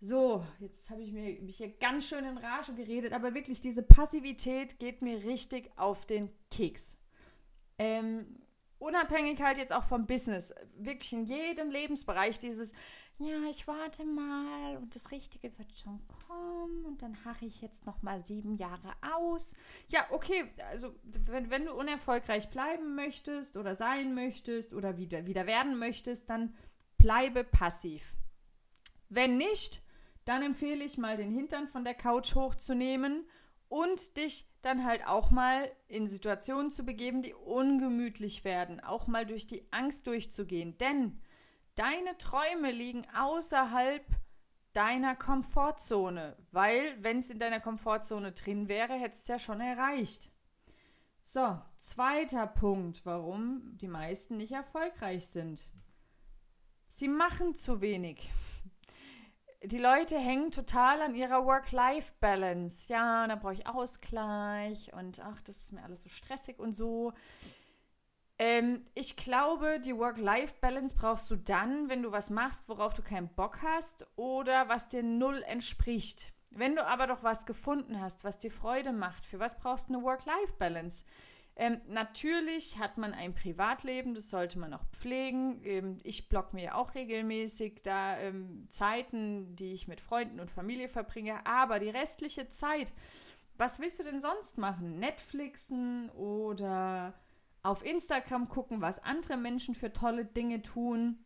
So, 0.00 0.44
jetzt 0.58 0.90
habe 0.90 1.00
ich 1.00 1.12
mir, 1.12 1.40
mich 1.40 1.58
hier 1.58 1.70
ganz 1.78 2.06
schön 2.06 2.24
in 2.24 2.36
Rage 2.36 2.74
geredet, 2.74 3.12
aber 3.12 3.34
wirklich, 3.34 3.60
diese 3.60 3.82
Passivität 3.82 4.78
geht 4.80 5.00
mir 5.00 5.24
richtig 5.24 5.70
auf 5.76 6.04
den 6.04 6.28
Keks. 6.50 6.98
Ähm, 7.78 8.42
unabhängig 8.78 9.40
halt 9.40 9.58
jetzt 9.58 9.72
auch 9.72 9.84
vom 9.84 10.06
Business, 10.06 10.52
wirklich 10.76 11.12
in 11.12 11.24
jedem 11.24 11.70
Lebensbereich 11.70 12.38
dieses, 12.40 12.72
ja, 13.18 13.48
ich 13.48 13.66
warte 13.68 14.04
mal 14.04 14.76
und 14.78 14.94
das 14.96 15.12
Richtige 15.12 15.56
wird 15.56 15.78
schon 15.78 16.00
kommen 16.26 16.84
und 16.84 17.02
dann 17.02 17.24
harre 17.24 17.44
ich 17.44 17.60
jetzt 17.60 17.86
noch 17.86 18.02
mal 18.02 18.18
sieben 18.20 18.56
Jahre 18.56 18.92
aus. 19.14 19.54
Ja, 19.88 20.06
okay, 20.10 20.50
also 20.70 20.94
wenn, 21.04 21.50
wenn 21.50 21.66
du 21.66 21.74
unerfolgreich 21.74 22.50
bleiben 22.50 22.96
möchtest 22.96 23.56
oder 23.56 23.74
sein 23.74 24.14
möchtest 24.14 24.74
oder 24.74 24.96
wieder, 24.96 25.26
wieder 25.26 25.46
werden 25.46 25.78
möchtest, 25.78 26.28
dann 26.28 26.54
bleibe 26.98 27.44
passiv. 27.44 28.16
Wenn 29.08 29.36
nicht, 29.36 29.82
dann 30.24 30.42
empfehle 30.42 30.84
ich 30.84 30.98
mal 30.98 31.16
den 31.16 31.30
Hintern 31.30 31.68
von 31.68 31.84
der 31.84 31.94
Couch 31.94 32.34
hochzunehmen 32.34 33.26
und 33.72 34.18
dich 34.18 34.46
dann 34.60 34.84
halt 34.84 35.06
auch 35.06 35.30
mal 35.30 35.72
in 35.88 36.06
Situationen 36.06 36.70
zu 36.70 36.84
begeben, 36.84 37.22
die 37.22 37.32
ungemütlich 37.32 38.44
werden, 38.44 38.80
auch 38.80 39.06
mal 39.06 39.24
durch 39.24 39.46
die 39.46 39.66
Angst 39.72 40.06
durchzugehen. 40.06 40.76
Denn 40.76 41.18
deine 41.74 42.18
Träume 42.18 42.70
liegen 42.70 43.06
außerhalb 43.18 44.04
deiner 44.74 45.16
Komfortzone, 45.16 46.36
weil 46.50 47.02
wenn 47.02 47.16
es 47.16 47.30
in 47.30 47.38
deiner 47.38 47.60
Komfortzone 47.60 48.32
drin 48.32 48.68
wäre, 48.68 48.92
hättest 48.92 49.26
du 49.26 49.32
es 49.32 49.40
ja 49.40 49.46
schon 49.46 49.62
erreicht. 49.62 50.30
So, 51.22 51.58
zweiter 51.76 52.46
Punkt, 52.46 53.06
warum 53.06 53.78
die 53.80 53.88
meisten 53.88 54.36
nicht 54.36 54.52
erfolgreich 54.52 55.28
sind. 55.28 55.70
Sie 56.88 57.08
machen 57.08 57.54
zu 57.54 57.80
wenig. 57.80 58.28
Die 59.64 59.78
Leute 59.78 60.18
hängen 60.18 60.50
total 60.50 61.00
an 61.02 61.14
ihrer 61.14 61.44
Work-Life-Balance. 61.44 62.92
Ja, 62.92 63.26
da 63.26 63.36
brauche 63.36 63.54
ich 63.54 63.66
Ausgleich 63.66 64.92
und 64.94 65.20
ach, 65.20 65.40
das 65.42 65.56
ist 65.58 65.72
mir 65.72 65.82
alles 65.84 66.02
so 66.02 66.08
stressig 66.08 66.58
und 66.58 66.74
so. 66.74 67.12
Ähm, 68.38 68.84
ich 68.94 69.16
glaube, 69.16 69.78
die 69.78 69.96
Work-Life-Balance 69.96 70.94
brauchst 70.96 71.30
du 71.30 71.36
dann, 71.36 71.88
wenn 71.88 72.02
du 72.02 72.10
was 72.10 72.28
machst, 72.30 72.68
worauf 72.68 72.94
du 72.94 73.02
keinen 73.02 73.28
Bock 73.28 73.62
hast 73.62 74.06
oder 74.16 74.68
was 74.68 74.88
dir 74.88 75.02
null 75.02 75.42
entspricht. 75.42 76.32
Wenn 76.50 76.74
du 76.74 76.84
aber 76.84 77.06
doch 77.06 77.22
was 77.22 77.46
gefunden 77.46 78.00
hast, 78.00 78.24
was 78.24 78.38
dir 78.38 78.50
Freude 78.50 78.92
macht, 78.92 79.24
für 79.24 79.38
was 79.38 79.56
brauchst 79.58 79.88
du 79.88 79.94
eine 79.94 80.02
Work-Life-Balance? 80.02 81.04
Ähm, 81.54 81.80
natürlich 81.86 82.78
hat 82.78 82.96
man 82.96 83.12
ein 83.12 83.34
Privatleben, 83.34 84.14
das 84.14 84.30
sollte 84.30 84.58
man 84.58 84.72
auch 84.72 84.84
pflegen. 84.86 85.60
Ähm, 85.64 85.98
ich 86.02 86.28
blocke 86.28 86.56
mir 86.56 86.76
auch 86.76 86.94
regelmäßig 86.94 87.82
da 87.82 88.18
ähm, 88.18 88.64
Zeiten, 88.68 89.54
die 89.54 89.74
ich 89.74 89.86
mit 89.86 90.00
Freunden 90.00 90.40
und 90.40 90.50
Familie 90.50 90.88
verbringe. 90.88 91.46
Aber 91.46 91.78
die 91.78 91.90
restliche 91.90 92.48
Zeit, 92.48 92.92
was 93.58 93.80
willst 93.80 94.00
du 94.00 94.04
denn 94.04 94.20
sonst 94.20 94.56
machen? 94.56 94.98
Netflixen 94.98 96.08
oder 96.10 97.14
auf 97.62 97.84
Instagram 97.84 98.48
gucken, 98.48 98.80
was 98.80 99.04
andere 99.04 99.36
Menschen 99.36 99.74
für 99.74 99.92
tolle 99.92 100.24
Dinge 100.24 100.62
tun? 100.62 101.24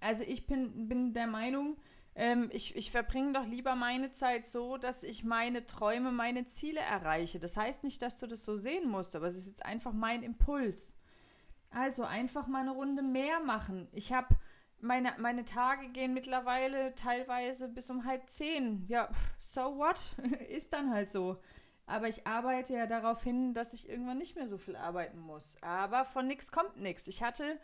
Also 0.00 0.22
ich 0.24 0.46
bin, 0.46 0.88
bin 0.88 1.14
der 1.14 1.26
Meinung, 1.26 1.76
ähm, 2.14 2.50
ich, 2.52 2.76
ich 2.76 2.90
verbringe 2.90 3.32
doch 3.32 3.46
lieber 3.46 3.74
meine 3.74 4.10
Zeit 4.10 4.46
so, 4.46 4.76
dass 4.76 5.02
ich 5.02 5.24
meine 5.24 5.66
Träume, 5.66 6.12
meine 6.12 6.44
Ziele 6.44 6.80
erreiche. 6.80 7.38
Das 7.38 7.56
heißt 7.56 7.84
nicht, 7.84 8.02
dass 8.02 8.18
du 8.18 8.26
das 8.26 8.44
so 8.44 8.56
sehen 8.56 8.88
musst, 8.88 9.16
aber 9.16 9.26
es 9.26 9.36
ist 9.36 9.46
jetzt 9.46 9.64
einfach 9.64 9.92
mein 9.92 10.22
Impuls. 10.22 10.94
Also 11.70 12.04
einfach 12.04 12.46
mal 12.46 12.60
eine 12.60 12.72
Runde 12.72 13.02
mehr 13.02 13.40
machen. 13.40 13.88
Ich 13.92 14.12
habe 14.12 14.36
meine, 14.80 15.14
meine 15.18 15.44
Tage 15.44 15.88
gehen 15.88 16.12
mittlerweile 16.12 16.94
teilweise 16.94 17.68
bis 17.68 17.88
um 17.88 18.04
halb 18.04 18.28
zehn. 18.28 18.84
Ja, 18.88 19.08
so 19.38 19.78
what? 19.78 20.16
ist 20.50 20.72
dann 20.74 20.92
halt 20.92 21.08
so. 21.08 21.40
Aber 21.86 22.08
ich 22.08 22.26
arbeite 22.26 22.74
ja 22.74 22.86
darauf 22.86 23.22
hin, 23.22 23.54
dass 23.54 23.72
ich 23.72 23.88
irgendwann 23.88 24.18
nicht 24.18 24.36
mehr 24.36 24.46
so 24.46 24.58
viel 24.58 24.76
arbeiten 24.76 25.18
muss. 25.18 25.56
Aber 25.62 26.04
von 26.04 26.26
nichts 26.26 26.52
kommt 26.52 26.76
nichts. 26.76 27.06
Ich 27.06 27.22
hatte 27.22 27.58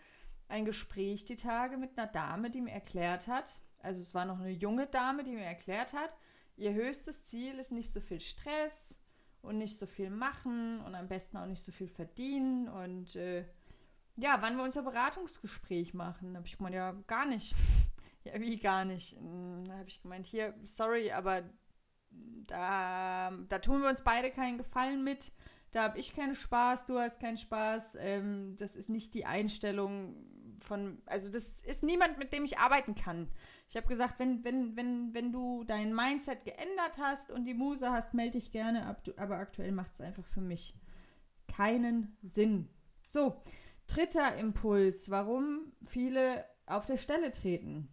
ein 0.48 0.64
Gespräch 0.64 1.24
die 1.26 1.36
Tage 1.36 1.76
mit 1.76 1.98
einer 1.98 2.06
Dame, 2.06 2.50
die 2.50 2.62
mir 2.62 2.72
erklärt 2.72 3.28
hat, 3.28 3.60
also 3.80 4.00
es 4.00 4.14
war 4.14 4.24
noch 4.24 4.40
eine 4.40 4.50
junge 4.50 4.86
Dame, 4.86 5.22
die 5.24 5.32
mir 5.32 5.44
erklärt 5.44 5.92
hat, 5.92 6.16
ihr 6.56 6.72
höchstes 6.72 7.24
Ziel 7.24 7.58
ist 7.58 7.72
nicht 7.72 7.92
so 7.92 8.00
viel 8.00 8.20
Stress 8.20 8.98
und 9.42 9.58
nicht 9.58 9.78
so 9.78 9.86
viel 9.86 10.10
machen 10.10 10.80
und 10.80 10.94
am 10.94 11.08
besten 11.08 11.36
auch 11.36 11.46
nicht 11.46 11.62
so 11.62 11.72
viel 11.72 11.88
verdienen 11.88 12.68
und 12.68 13.16
äh, 13.16 13.44
ja, 14.16 14.38
wann 14.40 14.56
wir 14.56 14.64
unser 14.64 14.82
Beratungsgespräch 14.82 15.94
machen, 15.94 16.36
habe 16.36 16.46
ich 16.46 16.56
gemeint, 16.56 16.74
ja, 16.74 16.92
gar 17.06 17.24
nicht. 17.24 17.54
ja, 18.24 18.40
wie 18.40 18.58
gar 18.58 18.84
nicht? 18.84 19.16
Da 19.64 19.74
habe 19.74 19.88
ich 19.88 20.02
gemeint, 20.02 20.26
hier, 20.26 20.54
sorry, 20.64 21.12
aber 21.12 21.42
da, 22.10 23.30
da 23.48 23.58
tun 23.60 23.82
wir 23.82 23.88
uns 23.88 24.02
beide 24.02 24.30
keinen 24.30 24.58
Gefallen 24.58 25.04
mit. 25.04 25.32
Da 25.70 25.84
habe 25.84 25.98
ich 25.98 26.16
keinen 26.16 26.34
Spaß, 26.34 26.86
du 26.86 26.98
hast 26.98 27.20
keinen 27.20 27.36
Spaß. 27.36 27.96
Ähm, 28.00 28.56
das 28.56 28.74
ist 28.74 28.88
nicht 28.88 29.14
die 29.14 29.26
Einstellung 29.26 30.16
von, 30.60 31.00
also 31.06 31.30
das 31.30 31.62
ist 31.62 31.84
niemand, 31.84 32.18
mit 32.18 32.32
dem 32.32 32.44
ich 32.44 32.58
arbeiten 32.58 32.94
kann. 32.94 33.30
Ich 33.68 33.76
habe 33.76 33.86
gesagt, 33.86 34.18
wenn, 34.18 34.44
wenn, 34.44 34.76
wenn, 34.76 35.12
wenn 35.12 35.30
du 35.30 35.62
dein 35.64 35.94
Mindset 35.94 36.44
geändert 36.44 36.96
hast 36.98 37.30
und 37.30 37.44
die 37.44 37.54
Muse 37.54 37.90
hast, 37.90 38.14
melde 38.14 38.38
dich 38.38 38.50
gerne 38.50 38.96
aber 39.16 39.36
aktuell 39.36 39.72
macht 39.72 39.92
es 39.92 40.00
einfach 40.00 40.24
für 40.24 40.40
mich 40.40 40.74
keinen 41.48 42.16
Sinn. 42.22 42.70
So, 43.06 43.42
dritter 43.86 44.36
Impuls, 44.36 45.10
warum 45.10 45.72
viele 45.84 46.44
auf 46.64 46.86
der 46.86 46.96
Stelle 46.96 47.30
treten. 47.30 47.88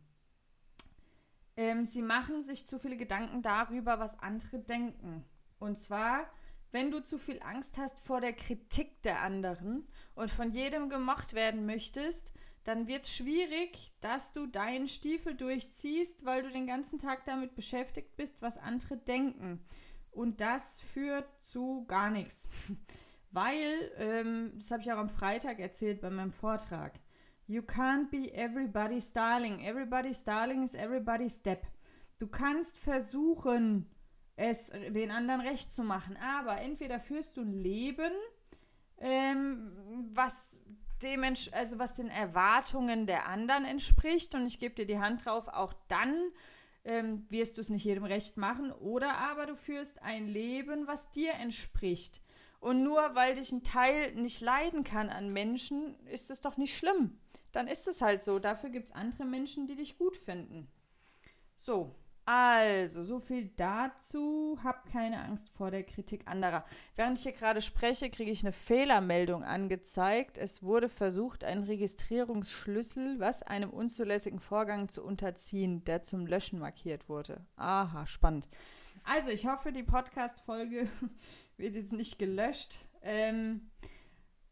Ähm, 1.58 1.86
sie 1.86 2.02
machen 2.02 2.42
sich 2.42 2.66
zu 2.66 2.80
viele 2.80 2.98
Gedanken 2.98 3.42
darüber, 3.42 4.00
was 4.00 4.20
andere 4.20 4.60
denken. 4.60 5.26
Und 5.60 5.78
zwar, 5.78 6.30
wenn 6.72 6.92
du 6.92 7.02
zu 7.02 7.18
viel 7.18 7.42
Angst 7.42 7.78
hast 7.78 8.00
vor 8.00 8.22
der 8.22 8.34
Kritik 8.34 9.02
der 9.04 9.22
anderen 9.22 9.88
und 10.16 10.32
von 10.32 10.52
jedem 10.52 10.90
gemocht 10.90 11.34
werden 11.34 11.66
möchtest, 11.66 12.34
dann 12.66 12.88
wird 12.88 13.04
es 13.04 13.16
schwierig, 13.16 13.94
dass 14.02 14.34
du 14.34 14.48
deinen 14.48 14.88
Stiefel 14.88 15.36
durchziehst, 15.36 16.26
weil 16.26 16.42
du 16.42 16.50
den 16.50 16.66
ganzen 16.66 16.98
Tag 16.98 17.24
damit 17.26 17.56
beschäftigt 17.56 18.18
bist, 18.18 18.42
was 18.42 18.58
andere 18.58 18.98
denken. 18.98 19.64
Und 20.10 20.42
das 20.42 20.82
führt 20.82 21.28
zu 21.44 21.86
gar 21.88 22.10
nichts. 22.10 22.74
Weil, 23.32 23.92
ähm, 23.98 24.54
das 24.56 24.72
habe 24.72 24.82
ich 24.82 24.92
auch 24.92 24.98
am 24.98 25.10
Freitag 25.10 25.60
erzählt 25.60 26.00
bei 26.00 26.10
meinem 26.10 26.32
Vortrag, 26.32 27.00
you 27.48 27.62
can't 27.62 28.10
be 28.10 28.34
everybody's 28.34 29.12
darling. 29.12 29.60
Everybody's 29.60 30.24
darling 30.24 30.64
is 30.64 30.74
everybody's 30.74 31.36
step. 31.36 31.68
Du 32.18 32.28
kannst 32.28 32.80
versuchen, 32.80 33.92
es 34.38 34.70
den 34.70 35.12
anderen 35.12 35.42
recht 35.42 35.70
zu 35.70 35.84
machen, 35.84 36.18
aber 36.18 36.62
entweder 36.62 37.00
führst 37.00 37.38
du 37.38 37.42
ein 37.42 37.54
Leben, 37.54 38.12
ähm, 39.00 39.72
was 40.14 40.62
dem, 41.06 41.24
also 41.24 41.80
was 41.80 41.94
den 41.94 42.10
Erwartungen 42.10 43.08
der 43.08 43.28
anderen 43.28 43.64
entspricht. 43.64 44.36
Und 44.36 44.46
ich 44.46 44.60
gebe 44.60 44.76
dir 44.76 44.86
die 44.86 45.00
Hand 45.00 45.26
drauf, 45.26 45.48
auch 45.48 45.74
dann 45.88 46.14
ähm, 46.84 47.26
wirst 47.30 47.58
du 47.58 47.62
es 47.62 47.70
nicht 47.70 47.86
jedem 47.86 48.04
recht 48.04 48.36
machen. 48.36 48.72
Oder 48.74 49.18
aber 49.18 49.46
du 49.46 49.56
führst 49.56 50.02
ein 50.02 50.28
Leben, 50.28 50.88
was 50.88 51.12
dir 51.12 51.34
entspricht. 51.34 52.22
Und 52.60 52.84
nur 52.84 53.16
weil 53.16 53.36
dich 53.36 53.52
ein 53.52 53.64
Teil 53.64 54.14
nicht 54.16 54.42
leiden 54.42 54.84
kann 54.84 55.10
an 55.10 55.32
Menschen, 55.32 55.96
ist 56.08 56.32
es 56.32 56.42
doch 56.42 56.58
nicht 56.58 56.76
schlimm. 56.76 57.18
Dann 57.52 57.68
ist 57.68 57.88
es 57.88 58.02
halt 58.02 58.24
so. 58.24 58.40
Dafür 58.40 58.70
gibt 58.70 58.88
es 58.88 58.92
andere 58.92 59.26
Menschen, 59.26 59.68
die 59.68 59.76
dich 59.76 59.98
gut 59.98 60.18
finden. 60.18 60.68
So, 61.56 61.96
also, 62.26 63.04
so 63.04 63.20
viel 63.20 63.52
dazu. 63.56 64.58
Hab 64.64 64.92
keine 64.92 65.20
Angst 65.22 65.52
vor 65.52 65.70
der 65.70 65.84
Kritik 65.84 66.28
anderer. 66.28 66.66
Während 66.96 67.20
ich 67.20 67.24
hier 67.24 67.34
gerade 67.34 67.62
spreche, 67.62 68.10
kriege 68.10 68.32
ich 68.32 68.42
eine 68.42 68.52
Fehlermeldung 68.52 69.44
angezeigt. 69.44 70.40
Es 70.40 70.64
wurde 70.64 70.90
versucht, 70.90 71.44
einen 71.44 71.64
Registrierungsschlüssel, 71.64 73.20
was 73.20 73.44
einem 73.44 73.70
unzulässigen 73.70 74.40
Vorgang 74.40 74.90
zu 74.90 75.04
unterziehen, 75.04 75.84
der 75.86 76.02
zum 76.02 76.26
Löschen 76.26 76.58
markiert 76.58 77.10
wurde. 77.10 77.46
Aha, 77.58 78.08
spannend. 78.08 78.48
Also, 79.04 79.30
ich 79.30 79.46
hoffe, 79.46 79.72
die 79.72 79.84
Podcast-Folge 79.84 80.90
wird 81.58 81.76
jetzt 81.76 81.94
nicht 81.94 82.18
gelöscht. 82.18 82.80
Ähm, 83.04 83.70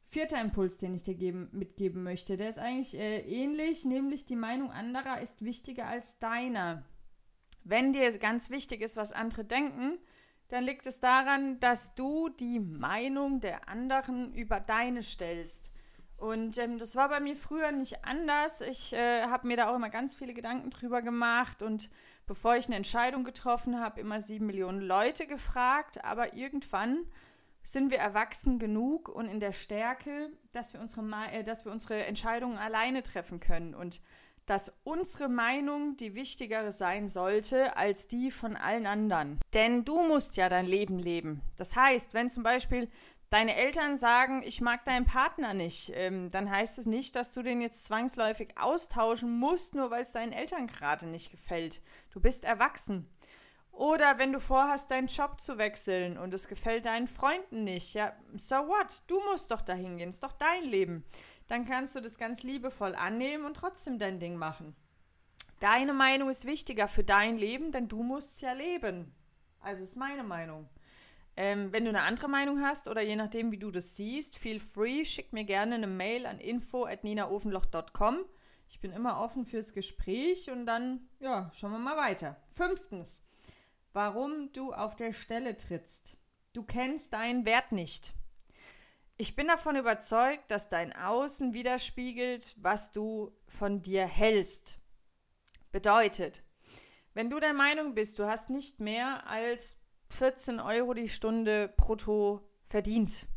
vierter 0.10 0.40
Impuls, 0.40 0.78
den 0.78 0.94
ich 0.94 1.02
dir 1.02 1.16
geben, 1.16 1.50
mitgeben 1.54 2.04
möchte, 2.04 2.38
der 2.38 2.50
ist 2.50 2.60
eigentlich 2.60 2.94
äh, 2.96 3.22
ähnlich, 3.22 3.84
nämlich 3.84 4.26
die 4.26 4.36
Meinung 4.36 4.70
anderer 4.70 5.20
ist 5.22 5.44
wichtiger 5.44 5.88
als 5.88 6.20
deiner. 6.20 6.86
Wenn 7.64 7.94
dir 7.94 8.18
ganz 8.18 8.50
wichtig 8.50 8.82
ist, 8.82 8.98
was 8.98 9.12
andere 9.12 9.46
denken, 9.46 9.98
dann 10.50 10.64
liegt 10.64 10.86
es 10.86 11.00
daran, 11.00 11.60
dass 11.60 11.96
du 11.96 12.30
die 12.30 12.60
Meinung 12.60 13.40
der 13.40 13.68
anderen 13.70 14.34
über 14.34 14.60
deine 14.60 15.02
stellst. 15.02 15.72
Und 16.18 16.58
ähm, 16.58 16.78
das 16.78 16.96
war 16.96 17.10
bei 17.10 17.20
mir 17.20 17.36
früher 17.36 17.72
nicht 17.72 18.06
anders. 18.06 18.62
Ich 18.62 18.94
äh, 18.94 19.24
habe 19.24 19.48
mir 19.48 19.58
da 19.58 19.70
auch 19.70 19.76
immer 19.76 19.90
ganz 19.90 20.16
viele 20.16 20.34
Gedanken 20.34 20.70
drüber 20.70 21.02
gemacht 21.02 21.62
und 21.64 21.90
bevor 22.28 22.56
ich 22.56 22.68
eine 22.68 22.76
Entscheidung 22.76 23.24
getroffen 23.24 23.80
habe, 23.80 24.00
immer 24.00 24.22
sieben 24.22 24.46
Millionen 24.46 24.80
Leute 24.82 25.28
gefragt. 25.28 26.06
Aber 26.06 26.34
irgendwann 26.34 27.06
sind 27.64 27.92
wir 27.92 27.98
erwachsen 27.98 28.60
genug 28.60 29.10
und 29.10 29.28
in 29.28 29.40
der 29.40 29.52
Stärke, 29.52 30.30
dass 30.52 30.74
wir 30.74 30.80
unsere, 30.80 31.04
äh, 31.32 31.44
dass 31.44 31.66
wir 31.66 31.72
unsere 31.72 32.06
Entscheidungen 32.06 32.58
alleine 32.58 33.04
treffen 33.04 33.40
können. 33.40 33.74
Und 33.74 34.02
dass 34.46 34.74
unsere 34.84 35.30
Meinung 35.30 35.96
die 35.98 36.16
wichtigere 36.16 36.72
sein 36.72 37.08
sollte 37.08 37.78
als 37.78 38.08
die 38.08 38.32
von 38.32 38.56
allen 38.56 38.88
anderen. 38.88 39.40
Denn 39.54 39.86
du 39.86 40.04
musst 40.04 40.38
ja 40.38 40.50
dein 40.50 40.66
Leben 40.66 41.00
leben. 41.00 41.42
Das 41.56 41.76
heißt, 41.76 42.14
wenn 42.14 42.30
zum 42.30 42.44
Beispiel 42.44 42.90
deine 43.30 43.56
Eltern 43.56 43.98
sagen, 43.98 44.44
ich 44.46 44.62
mag 44.62 44.86
deinen 44.86 45.06
Partner 45.06 45.54
nicht, 45.54 45.92
ähm, 45.96 46.30
dann 46.30 46.52
heißt 46.52 46.78
es 46.78 46.86
nicht, 46.86 47.16
dass 47.16 47.34
du 47.34 47.42
den 47.42 47.62
jetzt 47.62 47.86
zwangsläufig 47.86 48.58
austauschen 48.60 49.40
musst, 49.40 49.74
nur 49.74 49.90
weil 49.90 50.04
es 50.04 50.12
deinen 50.12 50.34
Eltern 50.34 50.68
gerade 50.68 51.08
nicht 51.08 51.32
gefällt. 51.32 51.82
Du 52.12 52.20
bist 52.20 52.44
erwachsen. 52.44 53.10
Oder 53.72 54.20
wenn 54.20 54.32
du 54.32 54.40
vorhast, 54.40 54.92
deinen 54.92 55.08
Job 55.08 55.42
zu 55.42 55.58
wechseln 55.58 56.20
und 56.20 56.32
es 56.32 56.48
gefällt 56.48 56.86
deinen 56.86 57.08
Freunden 57.08 57.64
nicht, 57.64 57.96
ja, 57.96 58.14
so 58.36 58.56
what? 58.56 59.02
Du 59.08 59.20
musst 59.32 59.50
doch 59.50 59.62
dahin 59.62 59.98
gehen, 59.98 60.10
ist 60.10 60.22
doch 60.22 60.34
dein 60.34 60.64
Leben 60.66 61.04
dann 61.48 61.66
kannst 61.66 61.96
du 61.96 62.02
das 62.02 62.18
ganz 62.18 62.44
liebevoll 62.44 62.96
annehmen 62.96 63.46
und 63.46 63.56
trotzdem 63.56 64.00
dein 64.00 64.20
Ding 64.20 64.36
machen. 64.36 64.76
Deine 65.60 65.94
Meinung 65.94 66.30
ist 66.30 66.46
wichtiger 66.46 66.88
für 66.88 67.04
dein 67.04 67.38
Leben, 67.38 67.72
denn 67.72 67.88
du 67.88 68.04
musst 68.04 68.36
es 68.36 68.42
ja 68.42 68.54
leben. 68.54 69.14
Also 69.62 69.84
ist 69.84 69.96
meine 69.96 70.24
Meinung. 70.24 70.70
Ähm, 71.36 71.72
wenn 71.72 71.86
du 71.86 71.90
eine 71.90 72.02
andere 72.02 72.28
Meinung 72.28 72.62
hast 72.62 72.88
oder 72.88 73.02
je 73.02 73.16
nachdem, 73.16 73.52
wie 73.52 73.58
du 73.58 73.72
das 73.72 73.96
siehst, 73.96 74.38
feel 74.38 74.60
free, 74.60 75.04
schick 75.04 75.34
mir 75.34 75.46
gerne 75.46 75.76
eine 75.76 75.88
Mail 75.88 76.26
an 76.26 76.40
info.ninaofenloch.com. 76.40 78.26
Ich 78.70 78.80
bin 78.80 78.92
immer 78.92 79.20
offen 79.20 79.46
fürs 79.46 79.74
Gespräch 79.74 80.50
und 80.50 80.66
dann, 80.66 81.08
ja, 81.20 81.50
schauen 81.54 81.72
wir 81.72 81.80
mal 81.80 81.98
weiter. 81.98 82.36
Fünftens, 82.50 83.24
warum 83.94 84.52
du 84.52 84.74
auf 84.74 84.96
der 84.96 85.14
Stelle 85.14 85.58
trittst. 85.58 86.18
Du 86.54 86.64
kennst 86.64 87.14
deinen 87.14 87.46
Wert 87.46 87.72
nicht. 87.72 88.14
Ich 89.16 89.36
bin 89.36 89.48
davon 89.48 89.76
überzeugt, 89.76 90.50
dass 90.50 90.70
dein 90.70 90.92
Außen 90.92 91.54
widerspiegelt, 91.54 92.56
was 92.60 92.92
du 92.92 93.32
von 93.48 93.82
dir 93.82 94.06
hältst. 94.08 94.80
Bedeutet, 95.72 96.44
Wenn 97.16 97.30
du 97.30 97.40
der 97.40 97.54
Meinung 97.54 97.94
bist, 97.94 98.18
du 98.18 98.26
hast 98.26 98.50
nicht 98.50 98.80
mehr 98.80 99.28
als 99.28 99.80
14 100.10 100.60
Euro 100.60 100.96
die 100.96 101.10
Stunde 101.10 101.72
brutto 101.78 102.42
verdient, 102.70 103.28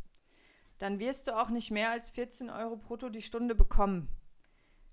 dann 0.78 0.98
wirst 0.98 1.26
du 1.26 1.38
auch 1.38 1.50
nicht 1.50 1.70
mehr 1.70 1.90
als 1.90 2.08
14 2.08 2.48
Euro 2.48 2.76
brutto 2.76 3.10
die 3.10 3.20
Stunde 3.20 3.54
bekommen. 3.54 4.08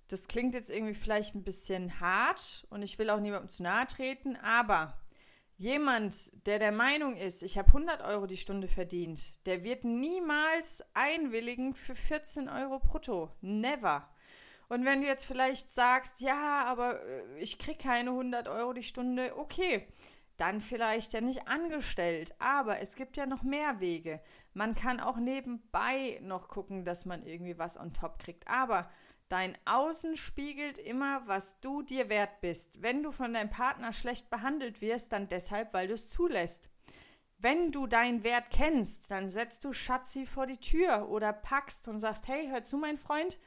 Das 0.09 0.27
klingt 0.27 0.53
jetzt 0.53 0.69
irgendwie 0.69 0.93
vielleicht 0.93 1.33
ein 1.33 1.45
bisschen 1.45 2.01
hart 2.01 2.67
und 2.69 2.81
ich 2.81 2.99
will 2.99 3.09
auch 3.09 3.21
niemandem 3.21 3.49
zu 3.49 3.63
nahe 3.63 3.87
treten, 3.87 4.35
aber 4.35 4.97
jemand, 5.57 6.31
der 6.45 6.59
der 6.59 6.71
Meinung 6.71 7.15
ist, 7.15 7.43
ich 7.43 7.57
habe 7.57 7.67
100 7.67 8.01
Euro 8.01 8.25
die 8.25 8.37
Stunde 8.37 8.67
verdient, 8.67 9.21
der 9.45 9.63
wird 9.63 9.83
niemals 9.83 10.83
einwilligen 10.93 11.75
für 11.75 11.95
14 11.95 12.49
Euro 12.49 12.79
brutto. 12.79 13.31
Never. 13.41 14.09
Und 14.69 14.85
wenn 14.85 15.01
du 15.01 15.07
jetzt 15.07 15.25
vielleicht 15.25 15.69
sagst, 15.69 16.21
ja, 16.21 16.65
aber 16.65 17.01
äh, 17.01 17.39
ich 17.39 17.59
kriege 17.59 17.77
keine 17.77 18.11
100 18.11 18.47
Euro 18.47 18.73
die 18.73 18.83
Stunde, 18.83 19.37
okay, 19.37 19.87
dann 20.37 20.61
vielleicht 20.61 21.13
ja 21.13 21.21
nicht 21.21 21.47
angestellt. 21.47 22.33
Aber 22.39 22.79
es 22.79 22.95
gibt 22.95 23.17
ja 23.17 23.25
noch 23.25 23.43
mehr 23.43 23.79
Wege. 23.79 24.19
Man 24.53 24.73
kann 24.73 24.99
auch 24.99 25.17
nebenbei 25.17 26.19
noch 26.21 26.47
gucken, 26.47 26.85
dass 26.85 27.05
man 27.05 27.23
irgendwie 27.23 27.57
was 27.57 27.79
on 27.79 27.93
top 27.93 28.19
kriegt. 28.19 28.47
Aber 28.47 28.89
dein 29.29 29.57
Außen 29.65 30.15
spiegelt 30.15 30.77
immer, 30.77 31.27
was 31.27 31.59
du 31.59 31.81
dir 31.81 32.09
wert 32.09 32.41
bist. 32.41 32.81
Wenn 32.81 33.03
du 33.03 33.11
von 33.11 33.33
deinem 33.33 33.49
Partner 33.49 33.91
schlecht 33.91 34.29
behandelt 34.29 34.81
wirst, 34.81 35.11
dann 35.11 35.27
deshalb, 35.27 35.73
weil 35.73 35.87
du 35.87 35.93
es 35.93 36.09
zulässt. 36.09 36.69
Wenn 37.37 37.71
du 37.71 37.87
deinen 37.87 38.23
Wert 38.23 38.45
kennst, 38.51 39.11
dann 39.11 39.27
setzt 39.27 39.65
du 39.65 39.73
Schatzi 39.73 40.25
vor 40.25 40.47
die 40.47 40.59
Tür 40.59 41.09
oder 41.09 41.33
packst 41.33 41.87
und 41.87 41.99
sagst, 41.99 42.27
hey, 42.27 42.47
hör 42.47 42.63
zu, 42.63 42.77
mein 42.77 42.97
Freund, 42.97 43.37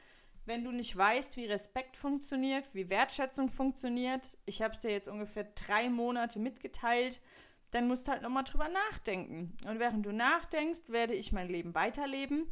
wenn 0.45 0.63
du 0.63 0.71
nicht 0.71 0.95
weißt, 0.95 1.35
wie 1.35 1.45
Respekt 1.45 1.97
funktioniert, 1.97 2.73
wie 2.73 2.89
Wertschätzung 2.89 3.49
funktioniert, 3.49 4.37
ich 4.45 4.61
habe 4.61 4.75
es 4.75 4.81
dir 4.81 4.91
jetzt 4.91 5.07
ungefähr 5.07 5.45
drei 5.55 5.89
Monate 5.89 6.39
mitgeteilt, 6.39 7.21
dann 7.71 7.87
musst 7.87 8.07
du 8.07 8.11
halt 8.11 8.21
nochmal 8.21 8.43
drüber 8.43 8.69
nachdenken. 8.69 9.57
Und 9.67 9.79
während 9.79 10.05
du 10.05 10.11
nachdenkst, 10.11 10.89
werde 10.89 11.15
ich 11.15 11.31
mein 11.31 11.49
Leben 11.49 11.75
weiterleben. 11.75 12.47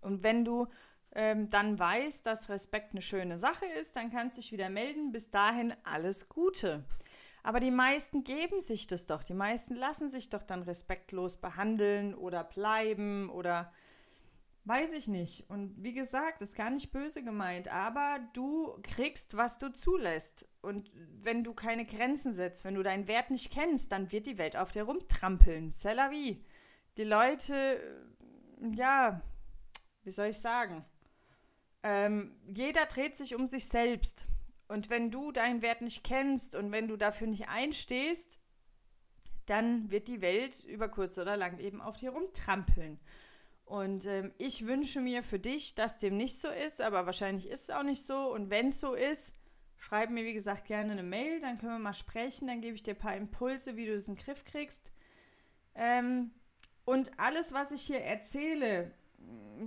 Und 0.00 0.22
wenn 0.22 0.44
du 0.44 0.68
ähm, 1.18 1.50
dann 1.50 1.78
weißt, 1.78 2.24
dass 2.24 2.48
Respekt 2.48 2.92
eine 2.92 3.02
schöne 3.02 3.38
Sache 3.38 3.66
ist, 3.66 3.96
dann 3.96 4.10
kannst 4.10 4.36
du 4.36 4.40
dich 4.40 4.52
wieder 4.52 4.70
melden. 4.70 5.10
Bis 5.10 5.30
dahin 5.30 5.74
alles 5.82 6.28
Gute. 6.28 6.84
Aber 7.42 7.58
die 7.58 7.72
meisten 7.72 8.22
geben 8.22 8.60
sich 8.60 8.86
das 8.86 9.06
doch. 9.06 9.24
Die 9.24 9.34
meisten 9.34 9.74
lassen 9.74 10.08
sich 10.08 10.30
doch 10.30 10.42
dann 10.42 10.62
respektlos 10.62 11.36
behandeln 11.36 12.14
oder 12.14 12.44
bleiben 12.44 13.30
oder 13.30 13.72
Weiß 14.68 14.92
ich 14.92 15.08
nicht. 15.08 15.48
Und 15.48 15.82
wie 15.82 15.94
gesagt, 15.94 16.42
ist 16.42 16.54
gar 16.54 16.68
nicht 16.68 16.92
böse 16.92 17.24
gemeint, 17.24 17.68
aber 17.68 18.18
du 18.34 18.78
kriegst, 18.82 19.34
was 19.34 19.56
du 19.56 19.72
zulässt. 19.72 20.46
Und 20.60 20.90
wenn 20.94 21.42
du 21.42 21.54
keine 21.54 21.86
Grenzen 21.86 22.34
setzt, 22.34 22.66
wenn 22.66 22.74
du 22.74 22.82
deinen 22.82 23.08
Wert 23.08 23.30
nicht 23.30 23.50
kennst, 23.50 23.92
dann 23.92 24.12
wird 24.12 24.26
die 24.26 24.36
Welt 24.36 24.58
auf 24.58 24.70
dir 24.70 24.82
rumtrampeln. 24.82 25.70
C'est 25.70 25.94
la 25.94 26.10
vie. 26.10 26.44
Die 26.98 27.04
Leute, 27.04 27.80
ja, 28.74 29.22
wie 30.02 30.10
soll 30.10 30.26
ich 30.26 30.38
sagen? 30.38 30.84
Ähm, 31.82 32.36
jeder 32.46 32.86
dreht 32.86 33.16
sich 33.16 33.34
um 33.34 33.46
sich 33.46 33.68
selbst. 33.68 34.26
Und 34.66 34.90
wenn 34.90 35.10
du 35.10 35.32
deinen 35.32 35.62
Wert 35.62 35.80
nicht 35.80 36.04
kennst 36.04 36.54
und 36.54 36.72
wenn 36.72 36.88
du 36.88 36.96
dafür 36.96 37.26
nicht 37.26 37.48
einstehst, 37.48 38.38
dann 39.46 39.90
wird 39.90 40.08
die 40.08 40.20
Welt 40.20 40.62
über 40.64 40.88
kurz 40.88 41.16
oder 41.16 41.36
lang 41.36 41.58
eben 41.58 41.80
auf 41.80 41.96
dir 41.96 42.10
rumtrampeln. 42.10 43.00
Und 43.64 44.06
ähm, 44.06 44.32
ich 44.38 44.66
wünsche 44.66 45.00
mir 45.00 45.22
für 45.22 45.38
dich, 45.38 45.74
dass 45.74 45.98
dem 45.98 46.16
nicht 46.16 46.38
so 46.38 46.48
ist, 46.48 46.80
aber 46.80 47.06
wahrscheinlich 47.06 47.48
ist 47.48 47.64
es 47.64 47.70
auch 47.70 47.82
nicht 47.82 48.02
so. 48.02 48.32
Und 48.32 48.50
wenn 48.50 48.68
es 48.68 48.80
so 48.80 48.94
ist, 48.94 49.34
schreib 49.76 50.10
mir, 50.10 50.24
wie 50.24 50.34
gesagt, 50.34 50.66
gerne 50.66 50.92
eine 50.92 51.02
Mail, 51.02 51.40
dann 51.40 51.58
können 51.58 51.72
wir 51.72 51.78
mal 51.78 51.94
sprechen, 51.94 52.48
dann 52.48 52.60
gebe 52.60 52.74
ich 52.74 52.82
dir 52.82 52.94
ein 52.94 52.98
paar 52.98 53.16
Impulse, 53.16 53.76
wie 53.76 53.86
du 53.86 53.94
das 53.94 54.08
in 54.08 54.14
den 54.14 54.24
Griff 54.24 54.44
kriegst. 54.44 54.90
Ähm, 55.74 56.30
und 56.84 57.18
alles, 57.18 57.52
was 57.52 57.70
ich 57.70 57.82
hier 57.82 58.00
erzähle, 58.00 58.90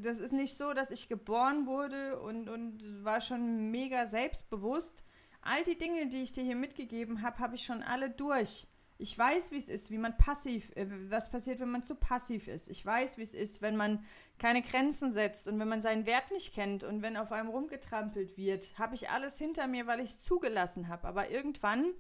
das 0.02 0.20
ist 0.20 0.34
nicht 0.34 0.58
so, 0.58 0.74
dass 0.74 0.92
ich 0.92 1.10
geboren 1.10 1.66
wurde 1.66 2.20
und, 2.20 2.50
und 2.50 3.04
war 3.04 3.22
schon 3.22 3.72
mega 3.72 4.06
selbstbewusst. 4.06 5.04
All 5.42 5.64
die 5.64 5.78
Dinge, 5.78 6.08
die 6.08 6.24
ich 6.24 6.32
dir 6.32 6.44
hier 6.44 6.56
mitgegeben 6.56 7.22
habe, 7.22 7.40
habe 7.40 7.56
ich 7.56 7.64
schon 7.64 7.84
alle 7.84 8.10
durch. 8.10 8.68
Ich 8.98 9.18
weiß, 9.18 9.52
wie 9.52 9.58
es 9.58 9.68
ist, 9.68 9.90
wie 9.90 9.98
man 9.98 10.16
passiv, 10.16 10.72
äh, 10.76 10.86
was 11.10 11.32
passiert, 11.32 11.60
wenn 11.60 11.72
man 11.72 11.84
zu 11.84 11.96
passiv 11.96 12.48
ist. 12.48 12.70
Ich 12.70 12.86
weiß, 12.86 13.18
wie 13.18 13.24
es 13.24 13.34
ist, 13.34 13.64
wenn 13.64 13.76
man 13.76 14.06
keine 14.38 14.62
Grenzen 14.62 15.12
setzt 15.12 15.48
und 15.48 15.58
wenn 15.60 15.68
man 15.68 15.82
seinen 15.82 16.06
Wert 16.06 16.30
nicht 16.32 16.54
kennt 16.54 16.84
und 16.84 17.02
wenn 17.02 17.18
auf 17.18 17.32
einem 17.32 17.50
rumgetrampelt 17.50 18.38
wird. 18.38 18.78
Habe 18.78 18.94
ich 18.94 19.10
alles 19.10 19.40
hinter 19.40 19.66
mir, 19.66 19.88
weil 19.88 20.00
ich 20.02 20.12
es 20.12 20.22
zugelassen 20.22 20.88
habe. 20.88 21.08
Aber 21.08 21.32
irgendwann 21.32 21.94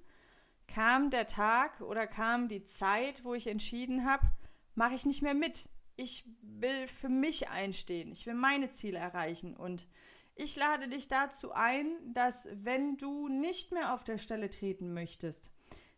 kam 0.68 1.10
der 1.10 1.26
Tag 1.26 1.82
oder 1.82 2.06
kam 2.06 2.48
die 2.48 2.64
Zeit, 2.64 3.26
wo 3.26 3.34
ich 3.34 3.48
entschieden 3.48 4.06
habe, 4.06 4.28
mache 4.76 4.94
ich 4.94 5.06
nicht 5.06 5.24
mehr 5.24 5.34
mit. 5.34 5.68
Ich 5.96 6.26
will 6.42 6.88
für 6.88 7.10
mich 7.10 7.50
einstehen. 7.50 8.12
Ich 8.12 8.26
will 8.26 8.34
meine 8.34 8.70
Ziele 8.72 9.00
erreichen. 9.00 9.56
Und 9.56 9.88
ich 10.36 10.56
lade 10.56 10.88
dich 10.88 11.08
dazu 11.08 11.52
ein, 11.52 12.14
dass 12.14 12.50
wenn 12.54 12.98
du 12.98 13.28
nicht 13.28 13.72
mehr 13.72 13.94
auf 13.94 14.04
der 14.04 14.18
Stelle 14.18 14.50
treten 14.50 14.94
möchtest, 14.94 15.52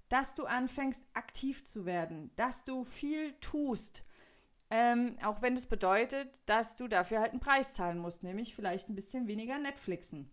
dass 0.09 0.35
du 0.35 0.45
anfängst, 0.45 1.03
aktiv 1.13 1.63
zu 1.63 1.85
werden, 1.85 2.31
dass 2.35 2.65
du 2.65 2.83
viel 2.83 3.33
tust. 3.39 4.03
Ähm, 4.69 5.17
auch 5.23 5.41
wenn 5.41 5.53
es 5.53 5.61
das 5.61 5.69
bedeutet, 5.69 6.41
dass 6.45 6.75
du 6.75 6.87
dafür 6.87 7.19
halt 7.19 7.31
einen 7.31 7.39
Preis 7.39 7.73
zahlen 7.73 7.99
musst, 7.99 8.23
nämlich 8.23 8.55
vielleicht 8.55 8.89
ein 8.89 8.95
bisschen 8.95 9.27
weniger 9.27 9.57
Netflixen. 9.59 10.31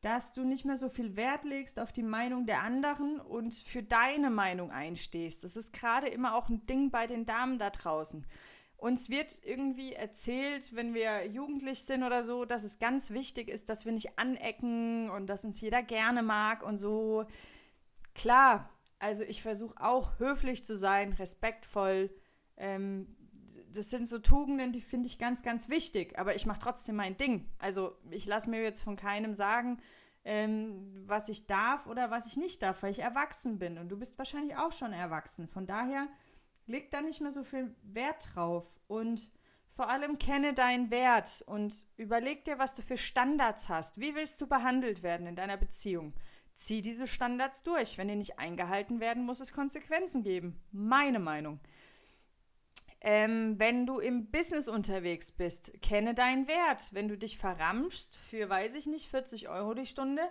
Dass 0.00 0.32
du 0.32 0.44
nicht 0.44 0.64
mehr 0.64 0.76
so 0.76 0.88
viel 0.88 1.16
Wert 1.16 1.44
legst 1.44 1.78
auf 1.78 1.92
die 1.92 2.02
Meinung 2.02 2.46
der 2.46 2.62
anderen 2.62 3.20
und 3.20 3.54
für 3.54 3.82
deine 3.82 4.30
Meinung 4.30 4.70
einstehst. 4.70 5.42
Das 5.44 5.56
ist 5.56 5.72
gerade 5.72 6.08
immer 6.08 6.34
auch 6.34 6.48
ein 6.48 6.66
Ding 6.66 6.90
bei 6.90 7.06
den 7.06 7.26
Damen 7.26 7.58
da 7.58 7.70
draußen. 7.70 8.26
Uns 8.76 9.08
wird 9.08 9.40
irgendwie 9.42 9.94
erzählt, 9.94 10.74
wenn 10.74 10.92
wir 10.92 11.26
jugendlich 11.26 11.82
sind 11.82 12.02
oder 12.02 12.22
so, 12.22 12.44
dass 12.44 12.62
es 12.62 12.78
ganz 12.78 13.10
wichtig 13.10 13.48
ist, 13.48 13.68
dass 13.68 13.86
wir 13.86 13.92
nicht 13.92 14.18
anecken 14.18 15.08
und 15.10 15.26
dass 15.26 15.44
uns 15.44 15.60
jeder 15.60 15.82
gerne 15.82 16.22
mag 16.22 16.62
und 16.62 16.76
so. 16.76 17.24
Klar, 18.14 18.68
also 18.98 19.22
ich 19.22 19.42
versuche 19.42 19.82
auch 19.82 20.18
höflich 20.18 20.62
zu 20.62 20.76
sein, 20.76 21.12
respektvoll. 21.14 22.10
Ähm, 22.58 23.16
das 23.74 23.90
sind 23.90 24.06
so 24.06 24.18
Tugenden, 24.18 24.72
die 24.72 24.80
finde 24.80 25.08
ich 25.08 25.18
ganz, 25.18 25.42
ganz 25.42 25.68
wichtig. 25.68 26.18
Aber 26.18 26.34
ich 26.34 26.46
mache 26.46 26.60
trotzdem 26.60 26.96
mein 26.96 27.16
Ding. 27.16 27.48
Also 27.58 27.96
ich 28.10 28.26
lasse 28.26 28.48
mir 28.50 28.62
jetzt 28.62 28.82
von 28.82 28.96
keinem 28.96 29.34
sagen, 29.34 29.78
ähm, 30.24 31.04
was 31.06 31.28
ich 31.28 31.46
darf 31.46 31.86
oder 31.86 32.10
was 32.10 32.26
ich 32.26 32.36
nicht 32.36 32.62
darf, 32.62 32.82
weil 32.82 32.90
ich 32.90 32.98
erwachsen 32.98 33.58
bin. 33.58 33.78
Und 33.78 33.88
du 33.88 33.98
bist 33.98 34.18
wahrscheinlich 34.18 34.56
auch 34.56 34.72
schon 34.72 34.92
erwachsen. 34.92 35.46
Von 35.48 35.66
daher 35.66 36.08
leg 36.66 36.90
da 36.90 37.00
nicht 37.00 37.20
mehr 37.20 37.32
so 37.32 37.44
viel 37.44 37.74
Wert 37.82 38.28
drauf. 38.34 38.66
Und 38.86 39.30
vor 39.74 39.88
allem 39.88 40.18
kenne 40.18 40.54
deinen 40.54 40.90
Wert 40.90 41.42
und 41.46 41.86
überleg 41.96 42.44
dir, 42.44 42.58
was 42.58 42.74
du 42.74 42.82
für 42.82 42.96
Standards 42.96 43.68
hast. 43.68 44.00
Wie 44.00 44.14
willst 44.14 44.40
du 44.40 44.46
behandelt 44.46 45.02
werden 45.02 45.26
in 45.26 45.36
deiner 45.36 45.56
Beziehung? 45.56 46.14
zieh 46.56 46.82
diese 46.82 47.06
Standards 47.06 47.62
durch. 47.62 47.98
Wenn 47.98 48.08
die 48.08 48.16
nicht 48.16 48.38
eingehalten 48.38 48.98
werden, 48.98 49.24
muss 49.24 49.40
es 49.40 49.52
Konsequenzen 49.52 50.22
geben. 50.22 50.60
Meine 50.72 51.20
Meinung. 51.20 51.60
Ähm, 53.02 53.58
wenn 53.58 53.86
du 53.86 54.00
im 54.00 54.30
Business 54.30 54.66
unterwegs 54.66 55.30
bist, 55.30 55.80
kenne 55.82 56.14
deinen 56.14 56.48
Wert. 56.48 56.92
Wenn 56.92 57.08
du 57.08 57.16
dich 57.16 57.38
verramschst 57.38 58.16
für, 58.18 58.48
weiß 58.48 58.74
ich 58.74 58.86
nicht, 58.86 59.08
40 59.08 59.48
Euro 59.48 59.74
die 59.74 59.86
Stunde, 59.86 60.22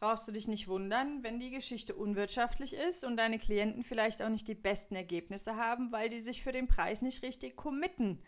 brauchst 0.00 0.26
du 0.26 0.32
dich 0.32 0.48
nicht 0.48 0.66
wundern, 0.66 1.22
wenn 1.22 1.38
die 1.38 1.50
Geschichte 1.50 1.94
unwirtschaftlich 1.94 2.72
ist 2.74 3.04
und 3.04 3.18
deine 3.18 3.38
Klienten 3.38 3.84
vielleicht 3.84 4.22
auch 4.22 4.30
nicht 4.30 4.48
die 4.48 4.54
besten 4.54 4.96
Ergebnisse 4.96 5.56
haben, 5.56 5.92
weil 5.92 6.08
die 6.08 6.20
sich 6.20 6.42
für 6.42 6.52
den 6.52 6.66
Preis 6.66 7.02
nicht 7.02 7.22
richtig 7.22 7.54
committen. 7.54 8.20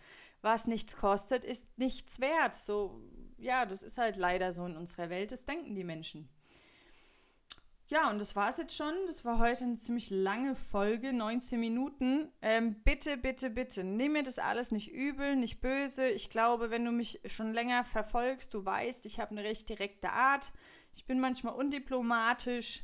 Was 0.43 0.67
nichts 0.67 0.97
kostet, 0.97 1.45
ist 1.45 1.79
nichts 1.79 2.21
wert. 2.21 2.55
So, 2.55 3.01
ja, 3.39 3.65
das 3.65 3.83
ist 3.83 3.97
halt 3.97 4.17
leider 4.17 4.53
so 4.53 4.67
in 4.67 4.77
unserer 4.77 5.09
Welt, 5.09 5.33
das 5.33 5.47
denken 5.47 5.75
die 5.75 5.85
Menschen. 5.85 6.29
Ja, 7.93 8.11
und 8.11 8.19
das 8.19 8.35
war 8.37 8.49
es 8.49 8.57
jetzt 8.57 8.75
schon. 8.75 8.95
Das 9.07 9.25
war 9.25 9.39
heute 9.39 9.65
eine 9.65 9.77
ziemlich 9.77 10.09
lange 10.09 10.55
Folge, 10.55 11.13
19 11.13 11.61
Minuten. 11.61 12.33
Ähm, 12.41 12.77
bitte, 12.85 13.19
bitte, 13.19 13.51
bitte, 13.51 13.85
nimm 13.85 14.13
mir 14.13 14.23
das 14.23 14.39
alles 14.39 14.73
nicht 14.73 14.91
übel, 14.91 15.37
nicht 15.37 15.61
böse. 15.61 16.09
Ich 16.09 16.31
glaube, 16.31 16.71
wenn 16.71 16.87
du 16.87 16.91
mich 16.91 17.21
schon 17.27 17.53
länger 17.53 17.85
verfolgst, 17.85 18.55
du 18.55 18.65
weißt, 18.65 19.05
ich 19.05 19.21
habe 19.21 19.33
eine 19.33 19.45
recht 19.45 19.69
direkte 19.69 20.11
Art. 20.11 20.53
Ich 20.95 21.05
bin 21.07 21.21
manchmal 21.21 21.55
undiplomatisch. 21.55 22.83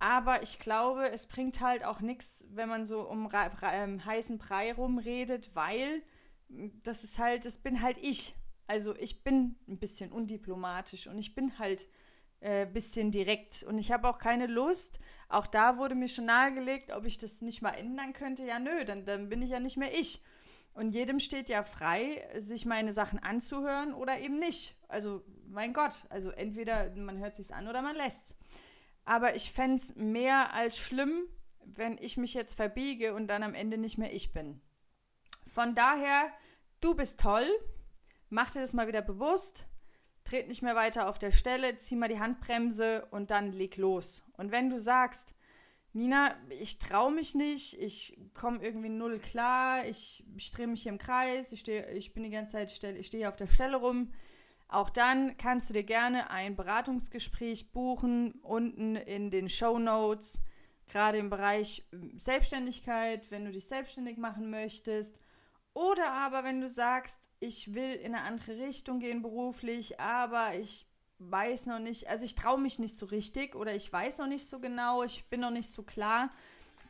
Aber 0.00 0.42
ich 0.42 0.58
glaube, 0.58 1.10
es 1.10 1.26
bringt 1.26 1.60
halt 1.60 1.84
auch 1.84 2.00
nichts, 2.00 2.44
wenn 2.50 2.68
man 2.68 2.84
so 2.84 3.00
um 3.00 3.28
ähm, 3.32 4.04
heißen 4.04 4.38
Brei 4.38 4.72
rumredet, 4.72 5.54
weil 5.56 6.02
das 6.82 7.04
ist 7.04 7.18
halt, 7.18 7.44
das 7.44 7.58
bin 7.58 7.82
halt 7.82 7.98
ich. 7.98 8.34
Also 8.68 8.94
ich 8.96 9.24
bin 9.24 9.56
ein 9.66 9.78
bisschen 9.78 10.12
undiplomatisch 10.12 11.08
und 11.08 11.18
ich 11.18 11.34
bin 11.34 11.58
halt 11.58 11.88
äh, 12.40 12.66
bisschen 12.66 13.10
direkt. 13.10 13.64
Und 13.64 13.78
ich 13.78 13.90
habe 13.90 14.08
auch 14.08 14.18
keine 14.18 14.46
Lust. 14.46 15.00
Auch 15.28 15.46
da 15.46 15.78
wurde 15.78 15.94
mir 15.94 16.08
schon 16.08 16.26
nahegelegt, 16.26 16.92
ob 16.92 17.04
ich 17.04 17.18
das 17.18 17.42
nicht 17.42 17.62
mal 17.62 17.72
ändern 17.72 18.12
könnte. 18.12 18.44
Ja, 18.44 18.58
nö, 18.58 18.84
dann, 18.84 19.04
dann 19.04 19.28
bin 19.28 19.42
ich 19.42 19.50
ja 19.50 19.58
nicht 19.58 19.76
mehr 19.76 19.92
ich. 19.98 20.22
Und 20.74 20.92
jedem 20.92 21.18
steht 21.18 21.48
ja 21.48 21.64
frei, 21.64 22.28
sich 22.38 22.64
meine 22.64 22.92
Sachen 22.92 23.18
anzuhören 23.18 23.92
oder 23.92 24.20
eben 24.20 24.38
nicht. 24.38 24.76
Also, 24.86 25.24
mein 25.50 25.72
Gott, 25.72 26.06
also 26.10 26.30
entweder 26.30 26.90
man 26.96 27.18
hört 27.18 27.34
sich's 27.36 27.50
an 27.50 27.68
oder 27.68 27.82
man 27.82 27.96
lässt's. 27.96 28.36
aber 29.08 29.34
ich 29.34 29.52
fände 29.52 29.76
es 29.76 29.96
mehr 29.96 30.52
als 30.52 30.76
schlimm, 30.76 31.22
wenn 31.64 31.96
ich 31.98 32.18
mich 32.18 32.34
jetzt 32.34 32.54
verbiege 32.54 33.14
und 33.14 33.26
dann 33.26 33.42
am 33.42 33.54
Ende 33.54 33.78
nicht 33.78 33.96
mehr 33.96 34.12
ich 34.12 34.34
bin. 34.34 34.60
Von 35.46 35.74
daher, 35.74 36.30
du 36.82 36.94
bist 36.94 37.18
toll, 37.18 37.48
mach 38.28 38.50
dir 38.50 38.60
das 38.60 38.74
mal 38.74 38.86
wieder 38.86 39.00
bewusst, 39.00 39.66
tret 40.24 40.46
nicht 40.46 40.60
mehr 40.60 40.76
weiter 40.76 41.08
auf 41.08 41.18
der 41.18 41.30
Stelle, 41.30 41.76
zieh 41.76 41.96
mal 41.96 42.08
die 42.08 42.20
Handbremse 42.20 43.06
und 43.10 43.30
dann 43.30 43.50
leg 43.52 43.78
los. 43.78 44.22
Und 44.36 44.52
wenn 44.52 44.68
du 44.68 44.78
sagst, 44.78 45.34
Nina, 45.94 46.36
ich 46.50 46.78
traue 46.78 47.10
mich 47.10 47.34
nicht, 47.34 47.80
ich 47.80 48.18
komme 48.34 48.62
irgendwie 48.62 48.90
null 48.90 49.18
klar, 49.18 49.86
ich, 49.86 50.22
ich 50.36 50.50
drehe 50.50 50.66
mich 50.66 50.82
hier 50.82 50.92
im 50.92 50.98
Kreis, 50.98 51.50
ich, 51.52 51.60
steh, 51.60 51.80
ich 51.92 52.12
bin 52.12 52.24
die 52.24 52.30
ganze 52.30 52.52
Zeit, 52.52 52.70
ich 52.70 53.06
stehe 53.06 53.22
hier 53.22 53.28
auf 53.30 53.36
der 53.36 53.46
Stelle 53.46 53.78
rum, 53.78 54.12
auch 54.68 54.90
dann 54.90 55.36
kannst 55.38 55.70
du 55.70 55.74
dir 55.74 55.84
gerne 55.84 56.30
ein 56.30 56.54
Beratungsgespräch 56.54 57.72
buchen, 57.72 58.32
unten 58.42 58.96
in 58.96 59.30
den 59.30 59.48
Show 59.48 59.78
Notes, 59.78 60.42
gerade 60.88 61.18
im 61.18 61.30
Bereich 61.30 61.86
ähm, 61.92 62.16
Selbstständigkeit, 62.16 63.30
wenn 63.30 63.46
du 63.46 63.52
dich 63.52 63.66
selbstständig 63.66 64.18
machen 64.18 64.50
möchtest. 64.50 65.18
Oder 65.72 66.10
aber 66.12 66.44
wenn 66.44 66.60
du 66.60 66.68
sagst, 66.68 67.30
ich 67.40 67.74
will 67.74 67.92
in 67.92 68.14
eine 68.14 68.24
andere 68.24 68.58
Richtung 68.58 69.00
gehen 69.00 69.22
beruflich, 69.22 70.00
aber 70.00 70.54
ich 70.56 70.86
weiß 71.18 71.66
noch 71.66 71.78
nicht, 71.78 72.08
also 72.08 72.24
ich 72.24 72.34
traue 72.34 72.60
mich 72.60 72.78
nicht 72.78 72.96
so 72.96 73.06
richtig 73.06 73.54
oder 73.54 73.74
ich 73.74 73.92
weiß 73.92 74.18
noch 74.18 74.26
nicht 74.26 74.46
so 74.46 74.60
genau, 74.60 75.02
ich 75.02 75.24
bin 75.26 75.40
noch 75.40 75.50
nicht 75.50 75.70
so 75.70 75.82
klar. 75.82 76.30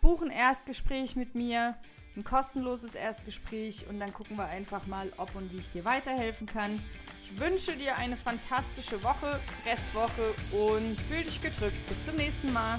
Buch 0.00 0.22
ein 0.22 0.30
Erstgespräch 0.30 1.16
mit 1.16 1.34
mir, 1.34 1.76
ein 2.18 2.24
kostenloses 2.24 2.96
Erstgespräch 2.96 3.87
und 3.88 4.00
dann 4.00 4.12
gucken 4.12 4.37
wir 4.37 4.46
einfach 4.46 4.87
mal, 4.87 5.12
ob 5.18 5.35
und 5.37 5.52
wie 5.52 5.61
ich 5.61 5.70
dir 5.70 5.85
weiterhelfen 5.85 6.46
kann. 6.46 6.83
Ich 7.16 7.38
wünsche 7.38 7.76
dir 7.76 7.96
eine 7.96 8.16
fantastische 8.16 9.02
Woche, 9.04 9.40
Restwoche 9.64 10.35
und 10.50 11.00
fühl 11.02 11.22
dich 11.22 11.40
gedrückt. 11.40 11.76
Bis 11.87 12.04
zum 12.04 12.16
nächsten 12.16 12.52
Mal. 12.52 12.78